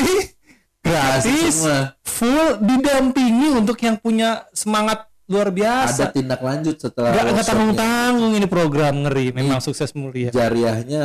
gratis, 0.80 1.68
full 2.00 2.58
didampingi 2.64 3.52
untuk 3.52 3.76
yang 3.84 4.00
punya 4.00 4.48
semangat 4.56 5.09
luar 5.30 5.48
Ada 5.48 5.54
biasa. 5.54 6.02
tindak 6.10 6.40
lanjut 6.42 6.76
setelah 6.76 7.10
Gak, 7.10 7.14
nggak 7.14 7.26
workshopnya. 7.30 7.46
tanggung-tanggung 7.54 8.32
ini 8.34 8.46
program 8.50 8.94
ngeri, 9.06 9.26
memang 9.30 9.62
sukses 9.62 9.94
mulia. 9.94 10.34
Jariahnya 10.34 11.04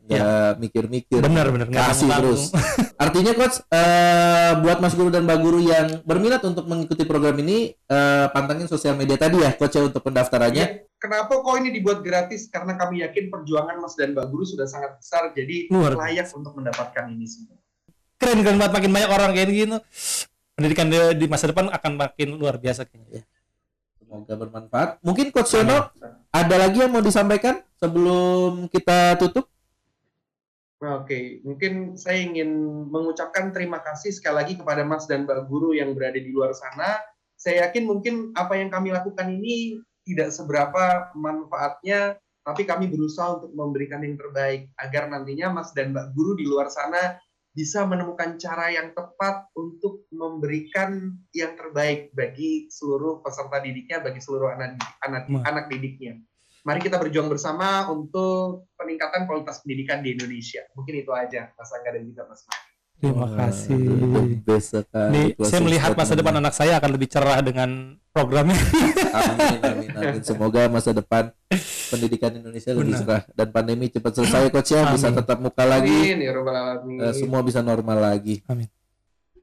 nggak 0.00 0.50
mikir-mikir. 0.56 1.20
Benar 1.20 1.52
benar 1.52 1.68
Kasih 1.68 2.08
terus. 2.08 2.48
Artinya 2.96 3.36
coach 3.36 3.60
eh, 3.68 4.52
buat 4.64 4.80
Mas 4.80 4.96
Guru 4.96 5.12
dan 5.12 5.28
Mbak 5.28 5.38
Guru 5.44 5.60
yang 5.60 6.00
berminat 6.02 6.40
untuk 6.42 6.64
mengikuti 6.64 7.04
program 7.04 7.36
ini 7.36 7.76
eh, 7.76 8.26
pantengin 8.32 8.64
sosial 8.64 8.96
media 8.96 9.20
tadi 9.20 9.44
ya 9.44 9.52
coach 9.52 9.76
ya 9.76 9.84
untuk 9.84 10.00
pendaftarannya. 10.00 10.64
Iya, 10.64 10.88
Kenapa 10.96 11.44
kok 11.44 11.54
ini 11.60 11.76
dibuat 11.76 12.00
gratis? 12.00 12.48
Karena 12.48 12.72
kami 12.74 13.04
yakin 13.04 13.28
perjuangan 13.28 13.76
Mas 13.76 13.92
dan 14.00 14.16
Mbak 14.16 14.32
Guru 14.32 14.48
sudah 14.48 14.64
sangat 14.64 14.96
besar, 14.96 15.28
jadi 15.36 15.68
Luar 15.68 15.92
layak 15.92 16.32
untuk 16.32 16.56
mendapatkan 16.56 17.04
ini 17.12 17.28
semua. 17.28 17.60
Keren 18.16 18.40
keren 18.40 18.56
banget 18.56 18.72
makin 18.80 18.90
banyak 18.96 19.10
orang 19.12 19.30
kayak 19.36 19.52
gini. 19.52 19.76
Pendidikan 20.56 20.88
di, 20.88 20.96
di 21.20 21.26
masa 21.28 21.52
depan 21.52 21.68
akan 21.68 21.92
makin 22.00 22.40
luar 22.40 22.56
biasa 22.56 22.88
kayaknya. 22.88 23.28
Semoga 24.06 24.38
bermanfaat. 24.38 25.02
Mungkin 25.02 25.34
coach 25.34 25.58
Yono 25.58 25.90
ada 26.30 26.56
lagi 26.62 26.78
yang 26.78 26.94
mau 26.94 27.02
disampaikan 27.02 27.58
sebelum 27.74 28.70
kita 28.70 29.18
tutup? 29.18 29.50
Oke, 30.78 31.42
mungkin 31.42 31.98
saya 31.98 32.22
ingin 32.22 32.46
mengucapkan 32.86 33.50
terima 33.50 33.82
kasih 33.82 34.14
sekali 34.14 34.36
lagi 34.38 34.54
kepada 34.54 34.86
Mas 34.86 35.10
dan 35.10 35.26
Mbak 35.26 35.50
Guru 35.50 35.74
yang 35.74 35.90
berada 35.98 36.22
di 36.22 36.30
luar 36.30 36.54
sana. 36.54 37.02
Saya 37.34 37.66
yakin 37.66 37.82
mungkin 37.82 38.30
apa 38.38 38.54
yang 38.54 38.70
kami 38.70 38.94
lakukan 38.94 39.26
ini 39.26 39.82
tidak 40.06 40.30
seberapa 40.30 41.10
manfaatnya, 41.18 42.22
tapi 42.46 42.62
kami 42.62 42.86
berusaha 42.86 43.42
untuk 43.42 43.50
memberikan 43.58 44.06
yang 44.06 44.14
terbaik 44.14 44.70
agar 44.78 45.10
nantinya 45.10 45.50
Mas 45.50 45.74
dan 45.74 45.90
Mbak 45.90 46.14
Guru 46.14 46.38
di 46.38 46.46
luar 46.46 46.70
sana 46.70 47.18
bisa 47.56 47.88
menemukan 47.88 48.36
cara 48.36 48.68
yang 48.68 48.92
tepat 48.92 49.48
untuk 49.56 50.04
memberikan 50.12 51.16
yang 51.32 51.56
terbaik 51.56 52.12
bagi 52.12 52.68
seluruh 52.68 53.24
peserta 53.24 53.64
didiknya, 53.64 54.04
bagi 54.04 54.20
seluruh 54.20 54.52
anak 54.52 54.76
anak, 55.00 55.24
anak 55.48 55.64
didiknya. 55.72 56.20
Mari 56.68 56.84
kita 56.84 57.00
berjuang 57.00 57.32
bersama 57.32 57.88
untuk 57.88 58.68
peningkatan 58.76 59.24
kualitas 59.24 59.64
pendidikan 59.64 60.04
di 60.04 60.12
Indonesia. 60.12 60.68
Mungkin 60.76 61.00
itu 61.00 61.14
aja, 61.16 61.48
Mas 61.56 61.72
Angga 61.72 61.96
dan 61.96 62.04
juga 62.04 62.28
Mas. 62.28 62.44
Terima 62.96 63.28
Wah, 63.28 63.52
kasih. 63.52 63.76
Nih, 65.12 65.36
saya 65.44 65.60
melihat 65.60 65.92
masa 65.92 66.16
depan 66.16 66.40
anak 66.40 66.56
saya 66.56 66.80
akan 66.80 66.90
lebih 66.96 67.12
cerah 67.12 67.44
dengan 67.44 68.00
programnya. 68.08 68.56
Amin, 69.12 69.60
amin, 69.60 69.88
amin. 69.92 70.20
Semoga 70.28 70.72
masa 70.72 70.96
depan 70.96 71.28
pendidikan 71.92 72.32
Indonesia 72.32 72.72
lebih 72.72 72.96
Benar. 72.96 73.04
cerah 73.04 73.22
dan 73.36 73.48
pandemi 73.52 73.92
cepat 73.92 74.16
selesai 74.16 74.48
coach 74.48 74.72
ya 74.72 74.88
bisa 74.96 75.12
tetap 75.12 75.36
muka 75.44 75.68
lagi, 75.68 76.16
Amin 76.16 76.24
ya 76.24 77.12
eh, 77.12 77.12
semua 77.12 77.44
bisa 77.44 77.60
normal 77.60 78.00
lagi. 78.00 78.40
Amin. 78.48 78.72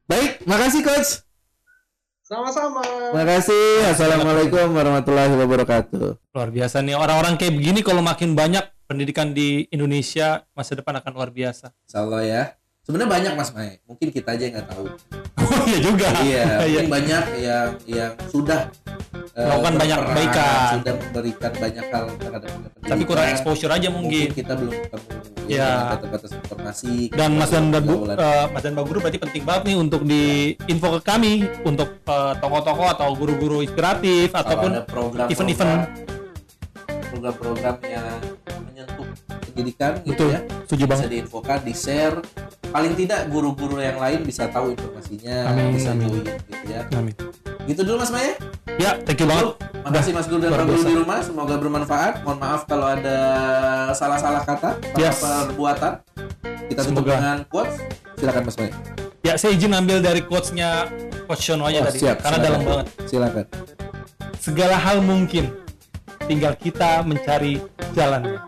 Baik, 0.09 0.41
makasih 0.49 0.81
coach. 0.81 1.21
Sama-sama. 2.25 2.81
Makasih. 3.13 3.85
Assalamualaikum 3.93 4.73
warahmatullahi 4.73 5.37
wabarakatuh. 5.37 6.33
Luar 6.33 6.49
biasa 6.49 6.81
nih 6.81 6.97
orang-orang 6.97 7.37
kayak 7.37 7.53
begini 7.53 7.85
kalau 7.85 8.01
makin 8.01 8.33
banyak 8.33 8.65
pendidikan 8.89 9.37
di 9.37 9.69
Indonesia 9.69 10.41
masa 10.57 10.73
depan 10.73 10.97
akan 10.97 11.11
luar 11.13 11.29
biasa. 11.29 11.69
Insya 11.85 12.01
Allah 12.01 12.21
ya. 12.25 12.43
Sebenarnya 12.83 13.09
banyak 13.09 13.33
Mas 13.33 13.49
Mai. 13.49 13.79
Mungkin 13.83 14.07
kita 14.09 14.29
aja 14.29 14.43
yang 14.43 14.53
nggak 14.53 14.67
tahu. 14.67 14.85
Oh 15.39 15.63
iya 15.63 15.79
juga. 15.79 16.07
iya, 16.19 16.43
Iya. 16.59 16.83
mungkin 16.83 16.87
banyak 16.91 17.23
yang 17.39 17.67
yang 17.85 18.11
sudah 18.27 18.67
eh, 19.33 19.39
Melakukan 19.41 19.73
banyak 19.77 19.97
berperan, 19.97 20.11
kebaikan. 20.13 20.67
sudah 20.73 20.93
memberikan 20.93 21.51
banyak 21.55 21.85
hal 21.85 22.05
terhadap 22.13 22.49
pendidikan. 22.49 22.89
Tapi 22.91 23.03
kurang 23.03 23.27
exposure 23.29 23.71
aja 23.71 23.87
Mungkin 23.87 24.03
mungkin. 24.03 24.27
kita 24.33 24.53
belum 24.53 24.73
ketemu 24.75 25.07
Iya. 25.43 25.59
ya, 25.59 25.71
dengan 25.93 26.09
batas 26.11 26.31
informasi. 26.33 26.93
Dan 27.09 27.29
Mas 27.33 27.49
dan 27.49 27.63
Mbak 27.65 27.81
Gu- 27.81 27.99
Pergaulan. 28.05 28.17
eh, 28.19 28.45
Mas 28.49 28.61
dan 28.61 28.73
Guru 28.77 28.97
berarti 28.99 29.19
penting 29.21 29.43
banget 29.43 29.63
nih 29.63 29.77
untuk 29.77 30.01
di 30.03 30.23
info 30.65 30.87
ke 30.89 31.01
kami 31.01 31.33
untuk 31.63 31.89
eh, 32.01 32.33
tokoh-tokoh 32.37 32.87
atau 32.89 33.09
guru-guru 33.13 33.57
inspiratif 33.61 34.27
Kalau 34.29 34.43
ataupun 34.43 34.71
event-event. 35.25 35.81
program-program 37.09 37.75
yang 37.85 38.07
menyentuh 38.63 39.07
pendidikan 39.45 39.91
gitu 40.01 40.25
betul. 40.25 40.27
ya 40.29 40.39
Setuju 40.65 40.83
bisa 40.83 40.91
banget. 40.97 41.09
diinfokan 41.11 41.59
di 41.61 41.73
share 41.73 42.17
paling 42.73 42.93
tidak 42.93 43.29
guru-guru 43.29 43.77
yang 43.77 43.95
lain 43.95 44.25
bisa 44.25 44.49
tahu 44.49 44.73
informasinya 44.73 45.47
Amin, 45.47 45.77
bisa 45.77 45.93
join 45.93 46.25
gitu 46.25 46.65
ya 46.65 46.81
Amin. 46.91 47.13
gitu 47.63 47.81
dulu 47.83 47.97
mas 47.97 48.09
Maya 48.09 48.33
Ya, 48.73 48.97
thank 48.99 49.21
you 49.21 49.29
banget. 49.29 49.53
makasih 49.85 50.11
mas 50.11 50.25
Guru 50.25 50.41
dan 50.41 50.65
di 50.65 50.95
rumah 50.95 51.21
semoga 51.21 51.55
bermanfaat 51.55 52.25
mohon 52.25 52.41
maaf 52.41 52.65
kalau 52.65 52.89
ada 52.89 53.17
salah-salah 53.91 54.41
kata 54.41 54.81
salah 54.81 54.97
Yes. 54.97 55.21
perbuatan 55.21 55.93
kita 56.65 56.81
tutup 56.81 57.05
Semoga. 57.05 57.13
dengan 57.13 57.37
quotes 57.45 57.75
silakan 58.17 58.43
mas 58.43 58.57
Maya 58.57 58.73
Ya, 59.21 59.37
saya 59.37 59.53
izin 59.53 59.71
ambil 59.71 60.01
dari 60.01 60.19
quotes-nya 60.19 60.89
Coach 61.23 61.45
Shono 61.45 61.63
aja 61.63 61.79
Oh, 61.79 61.87
tadi 61.87 61.95
siap, 61.97 62.19
karena 62.19 62.35
silakan. 62.35 62.43
dalam 62.43 62.61
banget. 62.65 62.85
silakan 63.05 63.45
Segala 64.35 64.75
hal 64.75 64.99
mungkin, 64.99 65.45
tinggal 66.21 66.51
kita 66.53 66.99
mencari 67.01 67.63
jalannya. 67.93 68.43